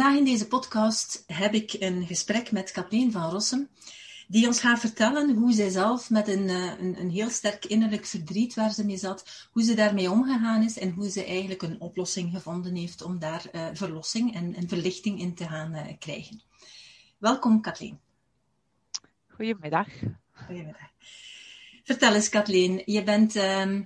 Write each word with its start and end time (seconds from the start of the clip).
Vandaag 0.00 0.18
in 0.18 0.24
deze 0.24 0.46
podcast 0.46 1.24
heb 1.26 1.54
ik 1.54 1.76
een 1.78 2.06
gesprek 2.06 2.52
met 2.52 2.70
Kathleen 2.70 3.12
van 3.12 3.30
Rossum, 3.30 3.68
die 4.28 4.46
ons 4.46 4.60
gaat 4.60 4.78
vertellen 4.78 5.36
hoe 5.36 5.52
zij 5.52 5.68
zelf 5.68 6.10
met 6.10 6.28
een, 6.28 6.48
eh, 6.48 6.78
een, 6.78 7.00
een, 7.00 7.10
heel 7.10 7.30
sterk 7.30 7.64
innerlijk 7.64 8.06
verdriet 8.06 8.54
waar 8.54 8.72
ze 8.72 8.84
mee 8.84 8.96
zat, 8.96 9.48
hoe 9.52 9.62
ze 9.62 9.74
daarmee 9.74 10.10
omgegaan 10.10 10.62
is 10.62 10.78
en 10.78 10.90
hoe 10.90 11.10
ze 11.10 11.24
eigenlijk 11.24 11.62
een 11.62 11.80
oplossing 11.80 12.32
gevonden 12.32 12.74
heeft 12.74 13.02
om 13.02 13.18
daar 13.18 13.44
uh, 13.52 13.68
verlossing 13.72 14.34
en, 14.34 14.54
en, 14.54 14.68
verlichting 14.68 15.20
in 15.20 15.34
te 15.34 15.44
gaan 15.44 15.74
uh, 15.74 15.84
krijgen. 15.98 16.42
Welkom 17.18 17.60
Kathleen. 17.60 18.00
Goedemiddag. 19.28 19.88
Goedemiddag. 20.32 20.90
Vertel 21.84 22.14
eens 22.14 22.28
Kathleen, 22.28 22.82
je 22.84 23.02
bent... 23.02 23.36
Uh, 23.36 23.80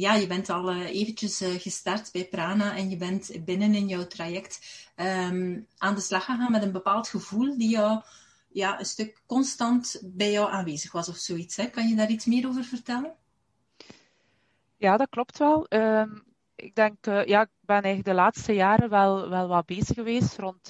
ja, 0.00 0.14
je 0.14 0.26
bent 0.26 0.50
al 0.50 0.72
uh, 0.72 0.94
eventjes 0.94 1.42
uh, 1.42 1.60
gestart 1.60 2.12
bij 2.12 2.28
Prana 2.28 2.76
en 2.76 2.90
je 2.90 2.96
bent 2.96 3.44
binnen 3.44 3.74
in 3.74 3.88
jouw 3.88 4.06
traject 4.06 4.60
um, 4.96 5.66
aan 5.78 5.94
de 5.94 6.00
slag 6.00 6.24
gegaan 6.24 6.52
met 6.52 6.62
een 6.62 6.72
bepaald 6.72 7.08
gevoel 7.08 7.58
die 7.58 7.68
jou 7.68 8.02
ja, 8.48 8.78
een 8.78 8.84
stuk 8.84 9.22
constant 9.26 10.02
bij 10.04 10.30
jou 10.30 10.50
aanwezig 10.50 10.92
was 10.92 11.08
of 11.08 11.16
zoiets. 11.16 11.70
Kan 11.70 11.88
je 11.88 11.96
daar 11.96 12.10
iets 12.10 12.24
meer 12.24 12.48
over 12.48 12.64
vertellen? 12.64 13.14
Ja, 14.76 14.96
dat 14.96 15.08
klopt 15.08 15.38
wel. 15.38 15.66
Um, 15.68 16.24
ik 16.54 16.74
denk, 16.74 17.06
uh, 17.06 17.24
ja, 17.24 17.42
ik 17.42 17.50
ben 17.60 17.82
eigenlijk 17.82 18.04
de 18.04 18.22
laatste 18.22 18.52
jaren 18.52 18.88
wel, 18.88 19.28
wel 19.28 19.48
wat 19.48 19.66
bezig 19.66 19.94
geweest 19.94 20.38
rond 20.38 20.66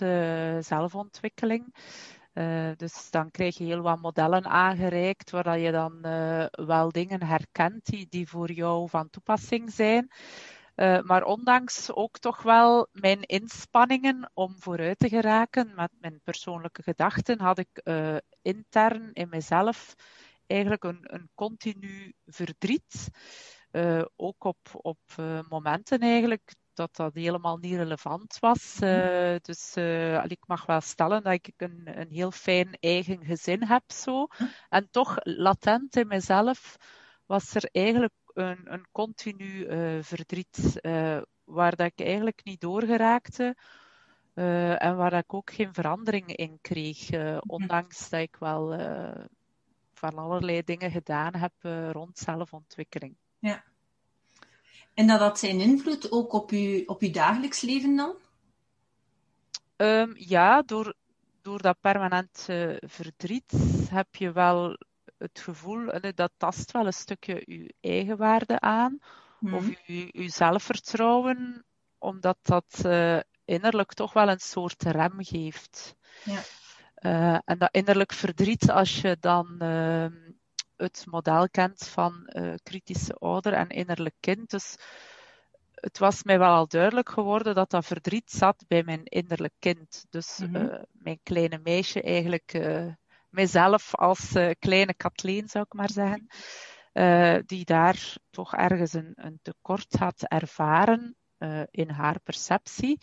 zelfontwikkeling. 0.67 1.75
Uh, 2.39 2.71
dus 2.77 3.11
dan 3.11 3.31
krijg 3.31 3.59
je 3.59 3.65
heel 3.65 3.81
wat 3.81 4.01
modellen 4.01 4.45
aangereikt, 4.45 5.31
waar 5.31 5.59
je 5.59 5.73
dan 5.73 5.99
uh, 6.03 6.45
wel 6.51 6.93
dingen 6.93 7.23
herkent 7.23 7.85
die, 7.85 8.07
die 8.09 8.29
voor 8.29 8.53
jou 8.53 8.89
van 8.89 9.11
toepassing 9.11 9.73
zijn. 9.73 10.11
Uh, 10.77 11.01
maar 11.01 11.25
ondanks 11.25 11.93
ook 11.93 12.19
toch 12.19 12.43
wel 12.43 12.89
mijn 12.93 13.23
inspanningen 13.23 14.31
om 14.35 14.55
vooruit 14.59 14.99
te 14.99 15.09
geraken 15.09 15.73
met 15.75 15.91
mijn 16.01 16.21
persoonlijke 16.25 16.83
gedachten, 16.83 17.41
had 17.41 17.59
ik 17.59 17.83
intern 18.43 19.13
in 19.13 19.29
mezelf 19.29 19.95
eigenlijk 20.47 20.85
een, 20.85 21.01
een 21.03 21.31
continu 21.35 22.15
verdriet. 22.27 23.09
ook 24.17 24.45
op, 24.45 24.59
op 24.73 24.99
momenten 25.49 26.01
eigenlijk 26.01 26.55
dat 26.77 26.97
dat 26.97 27.15
helemaal 27.15 27.57
niet 27.57 27.75
relevant 27.75 28.39
was. 28.39 28.79
Uh, 28.81 29.37
dus 29.43 29.77
uh, 29.77 30.25
ik 30.25 30.47
mag 30.47 30.67
wel 30.67 30.81
stellen 30.81 31.23
dat 31.23 31.33
ik 31.33 31.53
een, 31.57 32.01
een 32.01 32.11
heel 32.11 32.31
fijn 32.31 32.77
eigen 32.81 33.25
gezin 33.25 33.63
heb 33.65 33.83
zo. 33.87 34.27
En 34.69 34.89
toch 34.91 35.17
latent 35.23 35.97
in 35.97 36.07
mezelf 36.07 36.77
was 37.27 37.55
er 37.55 37.69
eigenlijk 37.73 38.15
een, 38.27 38.73
een 38.73 38.87
continu 38.93 39.67
uh, 39.67 40.03
verdriet 40.03 40.81
waar 41.45 41.77
dat 41.77 41.87
ik 41.87 42.07
eigenlijk 42.07 42.45
niet 42.45 42.61
doorgeraakte. 42.61 43.57
en 44.79 44.97
waar 44.97 45.13
ik 45.13 45.35
ook 45.35 45.51
geen 45.51 45.75
verandering 45.75 46.37
in 46.37 46.59
kreeg, 46.61 47.11
ondanks 47.41 48.09
dat 48.09 48.21
ik 48.21 48.37
wel 48.37 48.79
van 49.93 50.15
allerlei 50.15 50.63
dingen 50.63 50.91
gedaan 50.91 51.35
heb 51.35 51.53
rond 51.93 52.19
zelfontwikkeling. 52.19 53.17
Ja. 53.39 53.65
En 54.97 55.07
dat 55.07 55.21
had 55.21 55.39
zijn 55.39 55.61
invloed 55.61 56.11
ook 56.11 56.33
op 56.33 56.51
uw, 56.51 56.83
op 56.87 57.01
uw 57.01 57.11
dagelijks 57.11 57.61
leven 57.61 57.97
dan? 57.97 58.15
Um, 59.77 60.15
ja, 60.19 60.63
door, 60.63 60.95
door 61.43 61.63
dat 61.63 61.77
permanent 61.81 62.47
uh, 62.51 62.77
verdriet 62.81 63.53
heb 63.91 64.15
je 64.15 64.33
wel 64.33 64.79
het 65.19 65.41
gevoel, 65.41 65.91
dat 66.15 66.33
tast 66.37 66.73
wel 66.73 66.87
een 66.87 66.93
stukje 66.93 67.43
je 67.45 67.75
eigenwaarde 67.81 68.61
aan. 68.61 68.99
Mm. 69.41 69.55
Of 69.55 69.87
je, 69.87 70.09
je 70.13 70.29
zelfvertrouwen, 70.29 71.65
omdat 71.99 72.39
dat 72.43 72.83
uh, 72.87 73.21
innerlijk 73.45 73.93
toch 73.93 74.13
wel 74.13 74.29
een 74.29 74.41
soort 74.41 74.83
rem 74.83 75.25
geeft. 75.25 75.97
Ja. 76.25 77.43
en 77.45 77.59
dat 77.59 77.69
innerlijk 77.75 78.13
verdriet, 78.13 78.71
als 78.71 79.01
je 79.01 79.17
dan 79.21 79.57
ehm, 79.59 80.26
het 80.77 81.05
model 81.07 81.49
kent 81.49 81.89
van 81.89 82.31
uh, 82.33 82.55
kritische 82.63 83.15
ouder 83.15 83.53
en 83.53 83.69
innerlijk 83.69 84.15
kind. 84.21 84.51
Dus 84.51 84.77
het 85.75 85.99
was 85.99 86.23
mij 86.23 86.39
wel 86.39 86.55
al 86.55 86.69
duidelijk 86.69 87.09
geworden 87.09 87.55
dat 87.55 87.71
dat 87.71 87.87
verdriet 87.87 88.31
zat 88.31 88.65
bij 88.69 88.83
mijn 88.83 89.05
innerlijk 89.05 89.55
kind. 89.59 90.07
Dus 90.11 90.39
mm 90.39 90.55
-hmm. 90.55 90.67
uh, 90.67 90.83
mijn 90.93 91.21
kleine 91.23 91.61
meisje, 91.63 92.03
eigenlijk 92.03 92.55
uh, 92.55 92.93
mijzelf 93.31 93.95
als 93.95 94.33
kleine 94.59 94.95
Kathleen 94.95 95.49
zou 95.49 95.65
ik 95.65 95.73
maar 95.73 95.91
zeggen, 95.91 96.27
die 97.47 97.65
daar 97.65 98.17
toch 98.31 98.55
ergens 98.55 98.93
een, 98.93 99.13
een 99.15 99.39
tekort 99.43 99.97
had 99.97 100.23
ervaren 100.23 101.17
in 101.71 101.91
haar 101.91 102.21
perceptie. 102.21 102.99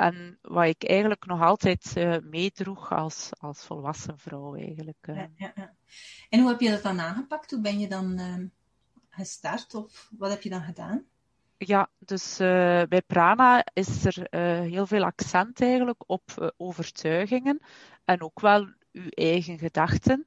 En 0.00 0.38
wat 0.42 0.64
ik 0.64 0.84
eigenlijk 0.84 1.26
nog 1.26 1.40
altijd 1.40 1.94
uh, 1.96 2.16
meedroeg 2.22 2.92
als, 2.92 3.30
als 3.38 3.64
volwassen 3.64 4.18
vrouw 4.18 4.56
eigenlijk. 4.56 5.06
Uh. 5.06 5.16
Ja, 5.16 5.28
ja, 5.36 5.52
ja. 5.54 5.74
En 6.28 6.40
hoe 6.40 6.48
heb 6.48 6.60
je 6.60 6.70
dat 6.70 6.82
dan 6.82 7.00
aangepakt? 7.00 7.50
Hoe 7.50 7.60
ben 7.60 7.78
je 7.78 7.88
dan 7.88 8.20
uh, 8.20 8.46
gestart 9.08 9.74
of 9.74 10.10
wat 10.18 10.30
heb 10.30 10.42
je 10.42 10.50
dan 10.50 10.62
gedaan? 10.62 11.04
Ja, 11.56 11.90
dus 11.98 12.36
bij 12.88 13.02
Prana 13.06 13.64
is 13.72 14.04
er 14.04 14.26
heel 14.62 14.86
veel 14.86 15.04
accent 15.04 15.60
eigenlijk 15.60 16.02
op 16.06 16.52
overtuigingen 16.56 17.60
en 18.04 18.22
ook 18.22 18.40
wel 18.40 18.68
uw 18.92 19.08
eigen 19.08 19.58
gedachten. 19.58 20.26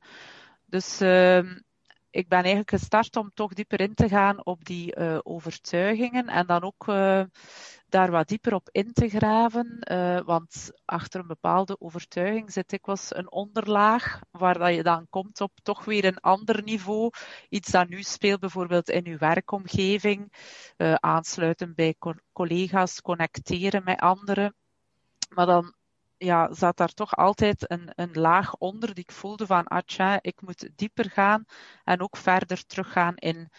Dus 0.66 1.02
ehm, 1.02 1.60
ik 2.14 2.28
ben 2.28 2.40
eigenlijk 2.40 2.70
gestart 2.70 3.16
om 3.16 3.32
toch 3.34 3.54
dieper 3.54 3.80
in 3.80 3.94
te 3.94 4.08
gaan 4.08 4.46
op 4.46 4.66
die 4.66 4.96
overtuigingen 5.24 6.28
en 6.28 6.48
dan 6.48 6.64
ook 6.64 6.86
daar 7.94 8.12
wat 8.12 8.28
dieper 8.28 8.54
op 8.54 8.70
in 8.72 8.94
te 8.94 9.10
graven. 9.10 9.78
Uh, 9.92 10.20
want 10.20 10.72
achter 10.86 11.20
een 11.20 11.28
bepaalde 11.28 11.76
overtuiging 11.80 12.52
zit 12.52 12.70
dikwijls 12.70 13.16
een 13.16 13.32
onderlaag, 13.32 14.20
waar 14.32 14.58
dat 14.58 14.76
je 14.76 14.84
dan 14.84 15.08
komt 15.10 15.42
op 15.42 15.52
toch 15.64 15.86
weer 15.86 16.06
een 16.06 16.20
ander 16.20 16.64
niveau. 16.64 17.10
Iets 17.50 17.72
dat 17.72 17.90
nu 17.90 18.02
speelt 18.02 18.40
bijvoorbeeld 18.40 18.90
in 18.90 19.06
uw 19.08 19.18
werkomgeving, 19.18 20.34
aansluiten 20.96 21.76
bij 21.76 21.96
co 22.00 22.14
collega's, 22.32 23.02
connecteren 23.02 23.84
met 23.84 24.00
anderen. 24.00 24.56
Maar 25.30 25.46
dan 25.46 25.74
ja, 26.18 26.54
zat 26.54 26.78
daar 26.78 26.94
toch 26.94 27.16
altijd 27.16 27.72
een, 27.72 27.92
een 27.96 28.12
laag 28.14 28.56
onder 28.56 28.94
die 28.94 29.04
ik 29.04 29.12
voelde 29.12 29.46
van, 29.46 29.68
ah 29.68 30.18
ik 30.22 30.42
moet 30.42 30.70
dieper 30.76 31.10
gaan 31.10 31.46
en 31.84 32.02
ook 32.02 32.18
verder 32.18 32.66
teruggaan 32.66 33.16
in 33.16 33.50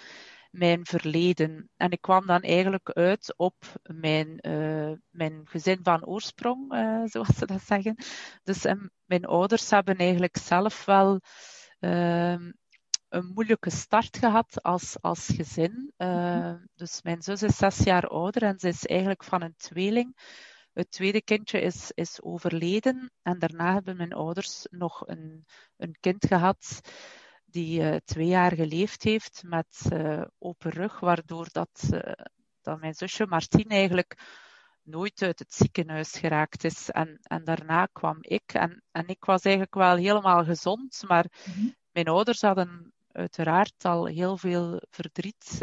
mijn 0.54 0.86
verleden. 0.86 1.70
En 1.76 1.90
ik 1.90 2.00
kwam 2.00 2.26
dan 2.26 2.40
eigenlijk 2.40 2.90
uit 2.90 3.34
op 3.36 3.54
mijn, 3.82 4.38
uh, 4.48 4.92
mijn 5.10 5.40
gezin 5.44 5.78
van 5.82 6.04
oorsprong, 6.04 6.74
uh, 6.74 7.02
zoals 7.12 7.36
ze 7.36 7.46
dat 7.46 7.62
zeggen. 7.62 7.96
Dus 8.42 8.64
um, 8.64 8.90
mijn 9.04 9.24
ouders 9.24 9.70
hebben 9.70 9.96
eigenlijk 9.96 10.36
zelf 10.36 10.84
wel 10.84 11.20
uh, 11.80 12.36
een 13.08 13.30
moeilijke 13.34 13.70
start 13.70 14.16
gehad 14.16 14.62
als, 14.62 14.96
als 15.00 15.26
gezin. 15.26 15.92
Uh, 15.98 16.54
dus 16.74 17.02
mijn 17.02 17.22
zus 17.22 17.42
is 17.42 17.56
zes 17.56 17.78
jaar 17.78 18.06
ouder 18.06 18.42
en 18.42 18.58
ze 18.58 18.68
is 18.68 18.86
eigenlijk 18.86 19.24
van 19.24 19.42
een 19.42 19.56
tweeling. 19.56 20.16
Het 20.74 20.90
tweede 20.90 21.22
kindje 21.22 21.60
is, 21.60 21.90
is 21.94 22.22
overleden 22.22 23.12
en 23.22 23.38
daarna 23.38 23.72
hebben 23.72 23.96
mijn 23.96 24.12
ouders 24.12 24.66
nog 24.70 25.08
een, 25.08 25.44
een 25.76 25.96
kind 26.00 26.26
gehad 26.26 26.80
die 27.44 27.80
uh, 27.80 27.96
twee 28.04 28.26
jaar 28.26 28.54
geleefd 28.54 29.02
heeft 29.02 29.42
met 29.46 29.86
uh, 29.92 30.24
open 30.38 30.70
rug, 30.70 31.00
waardoor 31.00 31.46
dat, 31.52 31.88
uh, 31.92 32.12
dat 32.60 32.80
mijn 32.80 32.94
zusje 32.94 33.26
Martien 33.26 33.68
eigenlijk 33.68 34.18
nooit 34.82 35.22
uit 35.22 35.38
het 35.38 35.54
ziekenhuis 35.54 36.10
geraakt 36.10 36.64
is. 36.64 36.90
En, 36.90 37.18
en 37.22 37.44
daarna 37.44 37.86
kwam 37.86 38.16
ik 38.20 38.52
en, 38.52 38.82
en 38.90 39.08
ik 39.08 39.24
was 39.24 39.42
eigenlijk 39.42 39.74
wel 39.74 39.96
helemaal 39.96 40.44
gezond, 40.44 41.02
maar 41.06 41.26
mm-hmm. 41.46 41.74
mijn 41.90 42.08
ouders 42.08 42.40
hadden 42.40 42.92
uiteraard 43.12 43.84
al 43.84 44.06
heel 44.06 44.36
veel 44.36 44.82
verdriet 44.90 45.58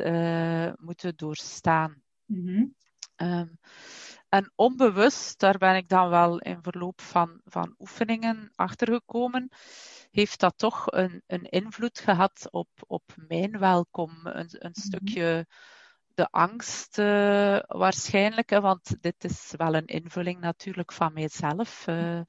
moeten 0.75 1.13
doorstaan. 1.15 2.01
Mm-hmm. 2.25 2.75
Um, 3.15 3.59
en 4.31 4.51
onbewust, 4.55 5.39
daar 5.39 5.57
ben 5.57 5.75
ik 5.75 5.89
dan 5.89 6.09
wel 6.09 6.39
in 6.39 6.59
verloop 6.61 7.01
van, 7.01 7.41
van 7.43 7.75
oefeningen 7.79 8.51
achtergekomen, 8.55 9.49
heeft 10.11 10.39
dat 10.39 10.57
toch 10.57 10.91
een, 10.91 11.23
een 11.27 11.43
invloed 11.43 11.99
gehad 11.99 12.47
op, 12.51 12.69
op 12.87 13.03
mijn 13.27 13.59
welkom. 13.59 14.09
Een, 14.23 14.33
een 14.33 14.47
mm-hmm. 14.49 14.73
stukje 14.73 15.45
de 16.13 16.27
angst 16.29 16.97
uh, 16.97 17.59
waarschijnlijk, 17.67 18.49
hè, 18.49 18.61
want 18.61 19.01
dit 19.01 19.23
is 19.23 19.53
wel 19.57 19.75
een 19.75 19.85
invulling 19.85 20.39
natuurlijk 20.39 20.91
van 20.91 21.13
mijzelf. 21.13 21.87
Uh, 21.87 22.21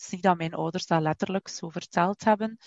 Het 0.00 0.08
is 0.08 0.08
niet 0.10 0.22
dat 0.22 0.36
mijn 0.36 0.54
ouders 0.54 0.86
dat 0.86 1.02
letterlijk 1.02 1.48
zo 1.48 1.68
verteld 1.68 2.24
hebben, 2.24 2.58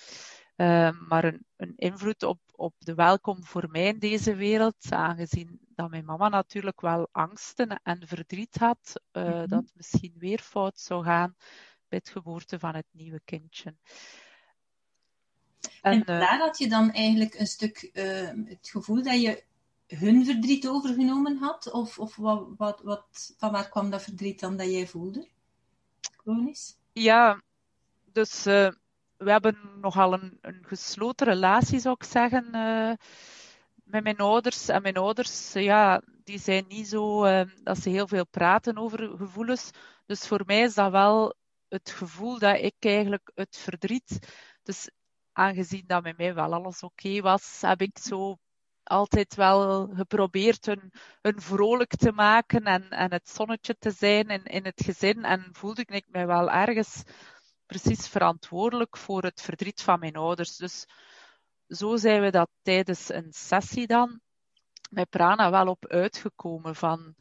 Ehm, 0.63 1.07
maar 1.07 1.23
een, 1.23 1.45
een, 1.55 1.73
invloed 1.75 2.23
op, 2.23 2.39
op 2.55 2.73
de 2.77 2.93
welkom 2.93 3.43
voor 3.43 3.69
mij 3.69 3.85
in 3.87 3.99
deze 3.99 4.35
wereld, 4.35 4.75
aangezien 4.89 5.59
dat 5.75 5.89
mijn 5.89 6.05
mama 6.05 6.29
natuurlijk 6.29 6.81
wel 6.81 7.07
angsten 7.11 7.79
en 7.83 8.07
verdriet 8.07 8.55
had, 8.57 9.01
uh, 9.11 9.23
mm 9.23 9.31
-hmm. 9.31 9.47
dat 9.47 9.71
misschien 9.73 10.13
weer 10.17 10.39
fout 10.39 10.79
zou 10.79 11.03
gaan 11.03 11.35
bij 11.87 11.97
het 11.97 12.09
geboorte 12.09 12.59
van 12.59 12.75
het 12.75 12.85
nieuwe 12.91 13.21
kindje. 13.25 13.75
En, 15.81 15.91
en 15.91 16.03
daar 16.05 16.37
had 16.37 16.57
je 16.57 16.69
dan 16.69 16.91
eigenlijk 16.91 17.33
een 17.33 17.47
stuk 17.47 17.89
uh, 17.93 18.29
het 18.45 18.69
gevoel 18.69 19.03
dat 19.03 19.21
je 19.21 19.43
hun 19.87 20.25
verdriet 20.25 20.67
overgenomen 20.67 21.37
had? 21.37 21.71
Of, 21.71 21.99
of 21.99 22.15
wat, 22.15 22.47
wat, 22.57 22.81
wat, 22.81 23.33
van 23.37 23.51
waar 23.51 23.69
kwam 23.69 23.89
dat 23.89 24.03
verdriet 24.03 24.39
dan 24.39 24.57
dat 24.57 24.71
jij 24.71 24.87
voelde? 24.87 25.27
Chronisch? 26.17 26.77
Ja, 26.91 27.41
dus 28.11 28.47
uh, 28.47 28.69
we 29.23 29.31
hebben 29.31 29.57
nogal 29.81 30.13
een, 30.13 30.37
een 30.41 30.63
gesloten 30.67 31.27
relatie, 31.27 31.79
zou 31.79 31.95
ik 31.99 32.03
zeggen, 32.03 32.47
uh, 32.55 32.93
met 33.83 34.03
mijn 34.03 34.17
ouders. 34.17 34.67
En 34.67 34.81
mijn 34.81 34.97
ouders, 34.97 35.53
ja, 35.53 36.01
die 36.23 36.39
zijn 36.39 36.65
niet 36.67 36.87
zo 36.87 37.25
uh, 37.25 37.41
dat 37.63 37.77
ze 37.77 37.89
heel 37.89 38.07
veel 38.07 38.25
praten 38.25 38.77
over 38.77 39.17
gevoelens. 39.17 39.69
Dus 40.05 40.27
voor 40.27 40.41
mij 40.45 40.61
is 40.61 40.73
dat 40.73 40.91
wel 40.91 41.35
het 41.67 41.89
gevoel 41.91 42.39
dat 42.39 42.59
ik 42.59 42.75
eigenlijk 42.79 43.31
het 43.35 43.57
verdriet. 43.57 44.19
Dus 44.63 44.89
aangezien 45.31 45.83
dat 45.87 46.03
met 46.03 46.17
mij 46.17 46.33
wel 46.33 46.53
alles 46.53 46.83
oké 46.83 47.21
was, 47.21 47.61
heb 47.61 47.81
ik 47.81 47.97
zo 47.97 48.37
altijd 48.83 49.35
wel 49.35 49.87
geprobeerd 49.93 50.65
hun, 50.65 50.91
hun 51.21 51.41
vrolijk 51.41 51.95
te 51.95 52.11
maken 52.11 52.63
en, 52.63 52.89
en 52.89 53.11
het 53.11 53.29
zonnetje 53.29 53.77
te 53.77 53.91
zijn 53.91 54.27
in, 54.27 54.43
in 54.43 54.65
het 54.65 54.81
gezin. 54.85 55.23
En 55.23 55.49
voelde 55.51 55.85
ik 55.85 56.05
mij 56.09 56.27
wel 56.27 56.51
ergens 56.51 57.03
precies 57.65 58.07
verantwoordelijk 58.07 58.97
voor 58.97 59.23
het 59.23 59.41
verdriet 59.41 59.81
van 59.81 59.99
mijn 59.99 60.15
ouders. 60.15 60.57
Dus 60.57 60.85
zo 61.67 61.95
zijn 61.95 62.21
we 62.21 62.31
dat 62.31 62.49
tijdens 62.61 63.09
een 63.09 63.33
sessie 63.33 63.87
dan 63.87 64.21
met 64.89 65.09
Prana 65.09 65.51
wel 65.51 65.67
op 65.67 65.87
uitgekomen 65.87 66.75
van. 66.75 67.15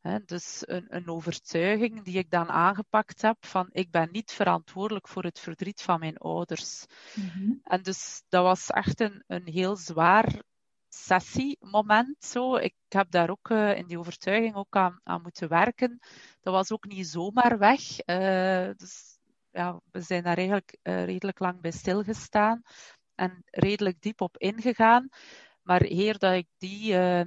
Hè, 0.00 0.24
dus 0.24 0.62
een, 0.66 0.86
een, 0.88 1.08
overtuiging 1.08 2.02
die 2.02 2.18
ik 2.18 2.30
dan 2.30 2.48
aangepakt 2.48 3.22
heb 3.22 3.36
van 3.40 3.68
ik 3.70 3.90
ben 3.90 4.08
niet 4.12 4.32
verantwoordelijk 4.32 5.08
voor 5.08 5.24
het 5.24 5.38
verdriet 5.38 5.82
van 5.82 5.98
mijn 6.00 6.16
ouders. 6.16 6.86
Mm-hmm. 7.14 7.60
En 7.62 7.82
dus 7.82 8.22
dat 8.28 8.42
was 8.42 8.70
echt 8.70 9.00
een, 9.00 9.24
een 9.26 9.46
heel 9.46 9.76
zwaar 9.76 10.42
sessiemoment. 10.88 12.24
Zo. 12.24 12.56
Ik 12.56 12.74
heb 12.88 13.10
daar 13.10 13.30
ook 13.30 13.48
uh, 13.48 13.76
in 13.76 13.86
die 13.86 13.98
overtuiging 13.98 14.54
ook 14.54 14.76
aan, 14.76 15.00
aan, 15.02 15.22
moeten 15.22 15.48
werken. 15.48 15.98
Dat 16.40 16.54
was 16.54 16.72
ook 16.72 16.86
niet 16.86 17.06
zomaar 17.06 17.58
weg. 17.58 17.80
Uh, 18.06 18.70
dus 18.76 19.17
ja, 19.50 19.80
we 19.90 20.00
zijn 20.00 20.22
daar 20.22 20.36
eigenlijk 20.36 20.78
uh, 20.82 21.04
redelijk 21.04 21.38
lang 21.38 21.60
bij 21.60 21.70
stilgestaan 21.70 22.62
en 23.14 23.42
redelijk 23.44 24.00
diep 24.00 24.20
op 24.20 24.36
ingegaan. 24.36 25.08
Maar 25.62 25.82
eer 25.82 26.18
dat 26.18 26.34
ik 26.34 26.46
die 26.58 26.92
uh, 26.92 27.20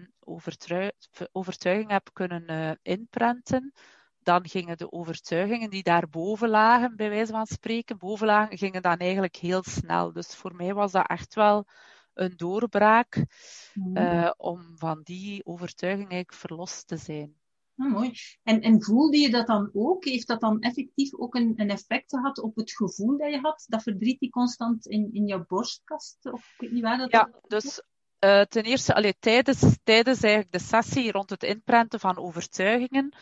overtuiging 1.31 1.89
heb 1.89 2.09
kunnen 2.13 2.51
uh, 2.51 2.71
inprenten, 2.81 3.73
dan 4.19 4.47
gingen 4.47 4.77
de 4.77 4.91
overtuigingen 4.91 5.69
die 5.69 5.83
daarboven 5.83 6.49
lagen, 6.49 6.95
bij 6.95 7.09
wijze 7.09 7.31
van 7.31 7.45
spreken, 7.45 7.97
boven 7.97 8.27
lagen, 8.27 8.57
gingen 8.57 8.81
dan 8.81 8.97
eigenlijk 8.97 9.35
heel 9.35 9.63
snel. 9.63 10.13
Dus 10.13 10.35
voor 10.35 10.55
mij 10.55 10.73
was 10.73 10.91
dat 10.91 11.07
echt 11.07 11.35
wel 11.35 11.67
een 12.13 12.33
doorbraak 12.35 13.25
mm. 13.73 14.33
om 14.37 14.77
van 14.77 15.01
die 15.03 15.45
overtuiging 15.45 16.09
eigenlijk 16.09 16.33
verlost 16.33 16.87
te 16.87 16.97
zijn. 16.97 17.40
Ah, 17.81 17.91
mooi. 17.91 18.13
En, 18.43 18.61
en 18.61 18.83
voelde 18.83 19.17
je 19.17 19.29
dat 19.29 19.47
dan 19.47 19.69
ook? 19.73 20.05
Heeft 20.05 20.27
dat 20.27 20.41
dan 20.41 20.59
effectief 20.59 21.13
ook 21.13 21.35
een, 21.35 21.53
een 21.55 21.69
effect 21.69 22.09
gehad 22.09 22.39
op 22.39 22.55
het 22.55 22.71
gevoel 22.71 23.17
dat 23.17 23.31
je 23.31 23.39
had? 23.39 23.65
Dat 23.67 23.83
verdriet 23.83 24.19
die 24.19 24.29
constant 24.29 24.85
in, 24.85 25.09
in 25.13 25.27
jouw 25.27 25.45
borstkast? 25.47 26.17
Of 26.31 26.53
ik 26.53 26.59
weet 26.59 26.71
niet 26.71 26.83
waar 26.83 26.97
dat 26.97 27.11
Ja, 27.11 27.29
dus 27.47 27.81
uh, 28.19 28.41
ten 28.41 28.63
eerste 28.63 28.93
allee, 28.93 29.15
tijdens, 29.19 29.77
tijdens 29.83 30.21
eigenlijk 30.21 30.53
de 30.53 30.59
sessie 30.59 31.11
rond 31.11 31.29
het 31.29 31.43
inprenten 31.43 31.99
van 31.99 32.17
overtuigingen. 32.17 33.15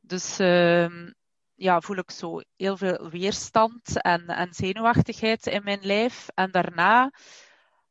Dus 0.00 0.40
uh, 0.40 1.08
ja, 1.54 1.80
voel 1.80 1.96
ik 1.96 2.10
zo 2.10 2.40
heel 2.56 2.76
veel 2.76 3.10
weerstand 3.10 4.02
en, 4.02 4.26
en 4.26 4.54
zenuwachtigheid 4.54 5.46
in 5.46 5.64
mijn 5.64 5.80
lijf. 5.82 6.28
En 6.34 6.50
daarna 6.50 7.12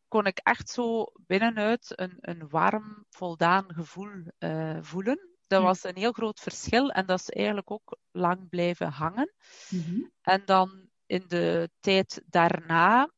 kon 0.07 0.25
ik 0.25 0.37
echt 0.43 0.69
zo 0.69 1.05
binnenuit 1.25 1.93
een, 1.95 2.17
een 2.19 2.49
warm, 2.49 3.05
voldaan 3.09 3.65
gevoel 3.73 4.23
uh, 4.39 4.77
voelen. 4.81 5.28
Dat 5.49 5.63
was 5.63 5.83
een 5.83 5.97
heel 5.97 6.11
groot 6.11 6.39
verschil 6.39 6.89
en 6.89 7.05
dat 7.05 7.19
is 7.19 7.29
eigenlijk 7.29 7.71
ook 7.71 7.97
lang 8.11 8.49
blijven 8.49 8.87
hangen. 8.87 9.33
Mm-hmm. 9.69 10.11
En 10.21 10.41
dan 10.45 10.89
in 11.05 11.23
de 11.27 11.69
tijd 11.79 12.21
daarna, 12.25 13.11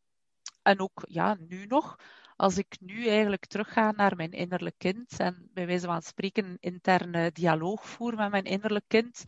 en 0.62 0.80
ook 0.80 1.02
ja, 1.08 1.38
nu 1.40 1.66
nog, 1.66 1.96
als 2.36 2.58
ik 2.58 2.78
nu 2.80 3.08
eigenlijk 3.08 3.46
terugga 3.46 3.92
naar 3.92 4.16
mijn 4.16 4.32
innerlijk 4.32 4.78
kind 4.78 5.20
en 5.20 5.50
bij 5.54 5.66
wijze 5.66 5.86
van 5.86 6.02
spreken 6.02 6.46
een 6.46 6.58
interne 6.60 7.32
dialoog 7.32 7.88
voer 7.88 8.16
met 8.16 8.32
mijn 8.32 8.46
innerlijk 8.46 8.88
kind, 8.88 9.24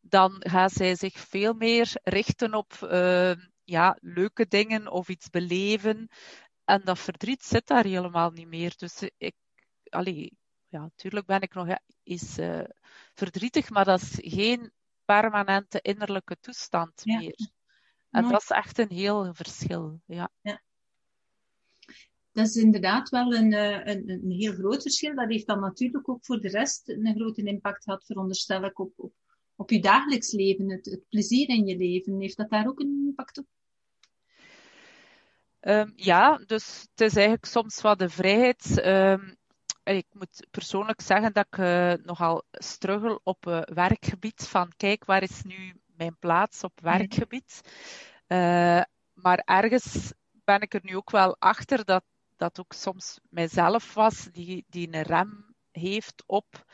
dan 0.00 0.36
gaat 0.38 0.72
zij 0.72 0.94
zich 0.94 1.18
veel 1.18 1.52
meer 1.52 1.90
richten 2.02 2.54
op 2.54 2.72
uh, 2.82 3.32
ja, 3.64 3.96
leuke 4.00 4.46
dingen 4.48 4.90
of 4.90 5.08
iets 5.08 5.30
beleven. 5.30 6.08
En 6.64 6.80
dat 6.84 6.98
verdriet 6.98 7.44
zit 7.44 7.66
daar 7.66 7.84
helemaal 7.84 8.30
niet 8.30 8.48
meer. 8.48 8.74
Dus 8.76 9.10
ik, 9.16 9.34
allee, 9.88 10.32
ja, 10.68 10.80
natuurlijk 10.80 11.26
ben 11.26 11.40
ik 11.40 11.54
nog 11.54 11.78
eens 12.02 12.38
uh, 12.38 12.64
verdrietig, 13.14 13.70
maar 13.70 13.84
dat 13.84 14.00
is 14.00 14.14
geen 14.14 14.72
permanente 15.04 15.80
innerlijke 15.80 16.36
toestand 16.40 17.00
ja. 17.04 17.18
meer. 17.18 17.50
En 18.10 18.20
Mooi. 18.20 18.32
dat 18.32 18.42
is 18.42 18.50
echt 18.50 18.78
een 18.78 18.90
heel 18.90 19.34
verschil. 19.34 20.00
Ja. 20.04 20.30
ja. 20.40 20.62
Dat 22.32 22.46
is 22.46 22.56
inderdaad 22.56 23.08
wel 23.08 23.34
een, 23.34 23.52
een, 23.52 24.10
een 24.10 24.30
heel 24.30 24.52
groot 24.52 24.82
verschil. 24.82 25.14
Dat 25.14 25.28
heeft 25.28 25.46
dan 25.46 25.60
natuurlijk 25.60 26.08
ook 26.08 26.24
voor 26.24 26.40
de 26.40 26.48
rest 26.48 26.88
een 26.88 27.14
grote 27.14 27.42
impact 27.42 27.84
gehad, 27.84 28.04
veronderstel 28.04 28.64
ik, 28.64 28.78
op, 28.78 28.92
op, 28.96 29.12
op 29.56 29.70
je 29.70 29.80
dagelijks 29.80 30.32
leven, 30.32 30.70
het, 30.70 30.86
het 30.86 31.08
plezier 31.08 31.48
in 31.48 31.66
je 31.66 31.76
leven. 31.76 32.20
Heeft 32.20 32.36
dat 32.36 32.50
daar 32.50 32.66
ook 32.66 32.80
een 32.80 33.04
impact 33.06 33.38
op? 33.38 33.46
Um, 35.60 35.92
ja, 35.96 36.36
dus 36.46 36.86
het 36.90 37.00
is 37.00 37.14
eigenlijk 37.14 37.44
soms 37.44 37.80
wat 37.80 37.98
de 37.98 38.08
vrijheid. 38.08 38.86
Um, 38.86 39.36
ik 39.94 40.06
moet 40.12 40.46
persoonlijk 40.50 41.00
zeggen 41.00 41.32
dat 41.32 41.46
ik 41.46 41.56
uh, 41.56 41.92
nogal 41.92 42.44
struggle 42.50 43.20
op 43.22 43.46
uh, 43.46 43.60
werkgebied. 43.62 44.48
Van 44.48 44.72
kijk, 44.76 45.04
waar 45.04 45.22
is 45.22 45.42
nu 45.42 45.80
mijn 45.96 46.18
plaats 46.18 46.64
op 46.64 46.80
werkgebied? 46.80 47.60
Uh, 48.28 48.82
maar 49.12 49.42
ergens 49.44 50.12
ben 50.44 50.60
ik 50.60 50.74
er 50.74 50.80
nu 50.82 50.96
ook 50.96 51.10
wel 51.10 51.36
achter 51.38 51.84
dat 51.84 52.04
dat 52.36 52.60
ook 52.60 52.72
soms 52.72 53.20
mijzelf 53.30 53.94
was 53.94 54.28
die, 54.32 54.64
die 54.68 54.88
een 54.94 55.02
rem 55.02 55.54
heeft 55.70 56.22
op 56.26 56.64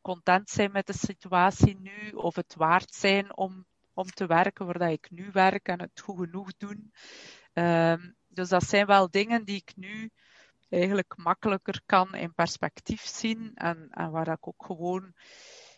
content 0.00 0.50
zijn 0.50 0.72
met 0.72 0.86
de 0.86 0.92
situatie 0.92 1.76
nu 1.80 2.10
of 2.10 2.34
het 2.34 2.54
waard 2.54 2.94
zijn 2.94 3.36
om, 3.36 3.66
om 3.92 4.06
te 4.06 4.26
werken 4.26 4.66
waar 4.66 4.78
dat 4.78 4.90
ik 4.90 5.10
nu 5.10 5.30
werk 5.32 5.68
en 5.68 5.80
het 5.80 6.00
goed 6.00 6.18
genoeg 6.18 6.56
doen. 6.56 6.92
Ehm, 7.52 8.10
dus 8.26 8.48
dat 8.48 8.64
zijn 8.64 8.86
wel 8.86 9.10
dingen 9.10 9.44
die 9.44 9.56
ik 9.56 9.72
nu 9.76 10.10
eigenlijk 10.68 11.16
makkelijker 11.16 11.80
kan 11.86 12.14
in 12.14 12.34
perspectief 12.34 13.02
zien 13.02 13.50
en, 13.54 13.88
en 13.90 14.10
waar 14.10 14.28
ik 14.28 14.48
ook 14.48 14.64
gewoon 14.64 15.14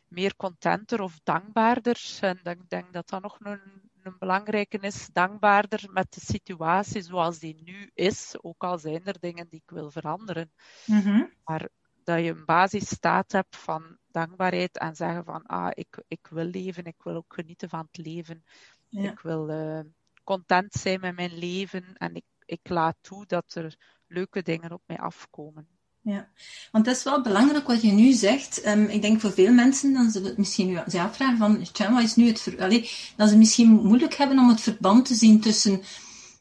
meer 0.08 0.36
contenter 0.36 1.00
of 1.00 1.20
dankbaarder, 1.22 2.18
en 2.20 2.40
ik 2.44 2.68
denk 2.68 2.92
dat 2.92 3.08
dat 3.08 3.22
nog 3.22 3.38
een, 3.40 3.60
een 4.02 4.16
belangrijke 4.18 4.78
is, 4.78 5.08
dankbaarder 5.12 5.88
met 5.92 6.12
de 6.12 6.20
situatie 6.20 7.02
zoals 7.02 7.38
die 7.38 7.62
nu 7.64 7.90
is, 7.94 8.36
ook 8.40 8.64
al 8.64 8.78
zijn 8.78 9.04
er 9.04 9.16
dingen 9.20 9.48
die 9.48 9.62
ik 9.64 9.70
wil 9.70 9.90
veranderen. 9.90 10.52
Mm-hmm. 10.84 11.32
Maar 11.44 11.68
dat 12.04 12.24
je 12.24 12.30
een 12.30 12.44
basisstaat 12.44 13.32
hebt 13.32 13.56
van 13.56 13.98
dankbaarheid 14.10 14.78
en 14.78 14.96
zeggen 14.96 15.24
van, 15.24 15.42
ah, 15.42 15.70
ik, 15.74 16.02
ik 16.08 16.26
wil 16.30 16.44
leven, 16.44 16.84
ik 16.84 17.02
wil 17.02 17.14
ook 17.14 17.34
genieten 17.34 17.68
van 17.68 17.88
het 17.90 18.06
leven. 18.06 18.44
Ja. 18.88 19.10
Ik 19.10 19.20
wil 19.20 19.50
uh, 19.50 19.80
content 20.24 20.72
zijn 20.72 21.00
met 21.00 21.14
mijn 21.14 21.38
leven 21.38 21.94
en 21.94 22.14
ik, 22.14 22.24
ik 22.44 22.68
laat 22.68 22.96
toe 23.00 23.26
dat 23.26 23.54
er 23.54 23.76
leuke 24.08 24.42
dingen 24.42 24.72
op 24.72 24.82
mij 24.86 24.98
afkomen. 24.98 25.66
Ja, 26.02 26.28
want 26.72 26.84
dat 26.84 26.96
is 26.96 27.02
wel 27.02 27.22
belangrijk 27.22 27.66
wat 27.66 27.82
je 27.82 27.92
nu 27.92 28.12
zegt. 28.12 28.66
Um, 28.66 28.84
ik 28.84 29.02
denk 29.02 29.20
voor 29.20 29.32
veel 29.32 29.52
mensen 29.52 29.92
dan 29.92 30.10
ze 30.10 30.34
misschien 30.36 30.66
nu 30.66 30.78
zich 30.86 31.00
afvragen 31.00 31.38
van, 31.38 31.66
wat 31.94 32.02
is 32.02 32.14
nu 32.14 32.26
het. 32.26 32.54
Allee, 32.58 32.90
dat 33.16 33.28
ze 33.28 33.36
misschien 33.36 33.68
moeilijk 33.68 34.14
hebben 34.14 34.38
om 34.38 34.48
het 34.48 34.60
verband 34.60 35.06
te 35.06 35.14
zien 35.14 35.40
tussen 35.40 35.82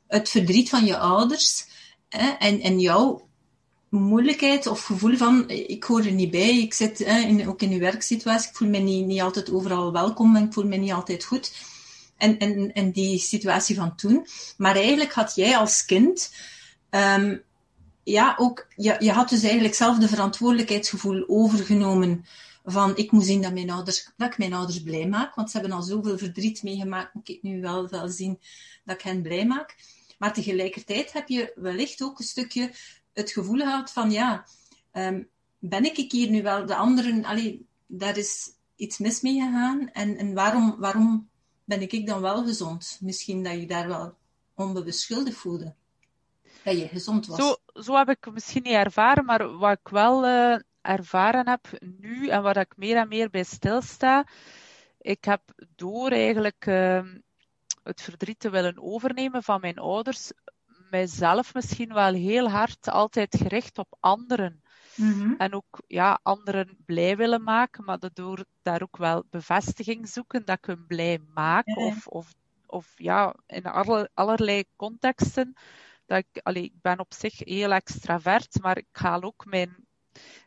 het 0.08 0.30
verdriet 0.30 0.70
van 0.70 0.86
je 0.86 0.98
ouders 0.98 1.66
en, 2.40 2.62
en 2.62 2.80
jouw 2.80 3.28
moeilijkheid 3.90 4.68
of 4.68 4.84
gevoel 4.84 5.18
van, 5.18 5.50
ik 5.50 5.84
hoor 5.84 6.06
er 6.06 6.12
niet 6.12 6.32
bij, 6.32 6.58
ik 6.58 6.74
zit 6.74 6.98
hè, 6.98 7.20
in, 7.20 7.48
ook 7.48 7.62
in 7.62 7.72
uw 7.72 7.80
werksituatie, 7.80 8.50
ik 8.50 8.56
voel 8.56 8.70
me 8.70 8.78
niet, 8.78 9.06
niet 9.06 9.22
altijd 9.22 9.52
overal 9.52 9.92
welkom 9.92 10.36
en 10.36 10.44
ik 10.44 10.54
voel 10.54 10.66
me 10.66 10.76
niet 10.76 10.92
altijd 10.92 11.24
goed. 11.24 11.54
En, 12.18 12.38
en, 12.38 12.74
en 12.74 12.92
die 12.92 13.20
situatie 13.20 13.76
van 13.76 13.96
toen. 13.96 14.28
Maar 14.58 14.76
eigenlijk 14.76 15.14
had 15.14 15.36
jij 15.36 15.58
als 15.58 15.86
kind 15.86 16.34
um, 16.90 17.44
ja, 18.12 18.36
ook, 18.38 18.68
je, 18.76 18.96
je 19.00 19.12
had 19.12 19.30
dus 19.30 19.44
eigenlijk 19.44 19.74
zelf 19.74 19.98
de 19.98 20.08
verantwoordelijkheidsgevoel 20.08 21.24
overgenomen 21.28 22.26
van 22.64 22.98
ik 22.98 23.12
moet 23.12 23.26
zien 23.26 23.42
dat, 23.42 23.54
mijn 23.54 23.70
ouders, 23.70 24.12
dat 24.18 24.32
ik 24.32 24.38
mijn 24.38 24.54
ouders 24.54 24.82
blij 24.82 25.08
maak, 25.08 25.36
want 25.36 25.52
ze 25.52 25.58
hebben 25.58 25.78
al 25.78 25.84
zoveel 25.84 26.18
verdriet 26.18 26.64
meegemaakt, 26.64 27.14
moet 27.14 27.30
ik 27.30 27.44
nu 27.44 27.62
wel, 27.62 27.90
wel 27.90 28.10
zien 28.10 28.40
dat 28.86 28.96
ik 28.96 29.02
hen 29.02 29.22
blij 29.22 29.46
maak. 29.46 29.76
Maar 30.18 30.34
tegelijkertijd 30.34 31.14
heb 31.14 31.28
je 31.28 31.52
wellicht 31.56 32.04
ook 32.04 32.20
een 32.20 32.26
stukje 32.26 32.72
het 33.14 33.32
gevoel 33.32 33.60
gehad 33.60 33.92
van 33.92 34.12
ja, 34.12 34.46
ehm, 34.92 35.24
ben 35.60 35.84
ik 35.84 36.12
hier 36.12 36.30
nu 36.30 36.42
wel 36.42 36.66
de 36.66 36.76
anderen, 36.76 37.26
allee, 37.26 37.66
daar 37.86 38.18
is 38.18 38.52
iets 38.76 38.98
mis 38.98 39.22
mee 39.22 39.34
gegaan 39.34 39.90
en, 39.92 40.18
en 40.18 40.34
waarom, 40.34 40.76
waarom 40.80 41.30
ben 41.64 41.82
ik 41.82 42.08
dan 42.08 42.22
wel 42.22 42.44
gezond? 42.44 42.98
Misschien 43.02 43.44
dat 43.44 43.54
je 43.54 43.68
daar 43.68 43.88
wel 43.88 44.14
onbewust 44.56 45.00
schuldig 45.00 45.36
voelde. 45.36 45.74
Dat 46.64 46.78
je 46.78 46.88
gezond 46.88 47.28
was. 47.28 47.38
Zo, 47.38 47.56
zo 47.84 47.96
heb 47.96 48.10
ik 48.10 48.32
misschien 48.32 48.64
niet 48.64 48.74
ervaren, 48.74 49.26
maar 49.26 49.58
wat 49.58 49.80
ik 49.80 49.88
wel 49.88 50.26
uh, 50.26 50.60
ervaren 50.82 51.48
heb 51.48 51.68
nu 51.80 52.28
en 52.28 52.42
waar 52.42 52.58
ik 52.58 52.74
meer 52.78 52.98
en 52.98 53.08
meer 53.08 53.30
bij 53.30 53.44
stilsta, 53.44 54.26
ik 54.98 55.24
heb 55.26 55.42
door 55.76 56.10
eigenlijk 56.10 56.66
uh, 56.66 57.02
het 57.84 58.02
verdriet 58.02 58.40
te 58.40 58.50
willen 58.50 58.82
overnemen 58.82 59.44
van 59.44 59.62
mijn 59.62 59.78
ouders, 59.78 60.32
mijzelf 60.90 61.54
misschien 61.54 61.94
wel 61.94 62.14
heel 62.14 62.50
hard 62.50 62.90
altijd 62.90 63.36
gericht 63.38 63.78
op 63.78 63.98
anderen. 64.00 64.62
Mm-hmm. 64.96 65.36
En 65.38 65.54
ook 65.54 65.82
ja, 65.88 66.20
anderen 66.24 66.78
blij 66.86 67.18
willen 67.18 67.44
maken, 67.44 67.84
maar 67.84 68.00
door 68.14 68.46
daar 68.62 68.82
ook 68.82 68.98
wel 68.98 69.24
bevestiging 69.30 70.08
zoeken 70.08 70.46
dat 70.46 70.58
ik 70.58 70.66
hun 70.66 70.86
blij 70.88 71.20
maak. 71.34 71.78
Of, 71.78 72.08
of, 72.08 72.34
of 72.66 72.94
ja, 72.96 73.36
in 73.48 73.66
alle, 73.66 74.10
allerlei 74.14 74.64
contexten. 74.76 75.56
Dat 76.08 76.18
ik, 76.18 76.42
allee, 76.44 76.64
ik 76.64 76.82
ben 76.82 77.00
op 77.00 77.14
zich 77.14 77.40
heel 77.40 77.72
extravert, 77.72 78.62
maar 78.62 78.78
ik 78.78 78.88
haal 78.92 79.22
ook 79.22 79.46
mijn 79.46 79.88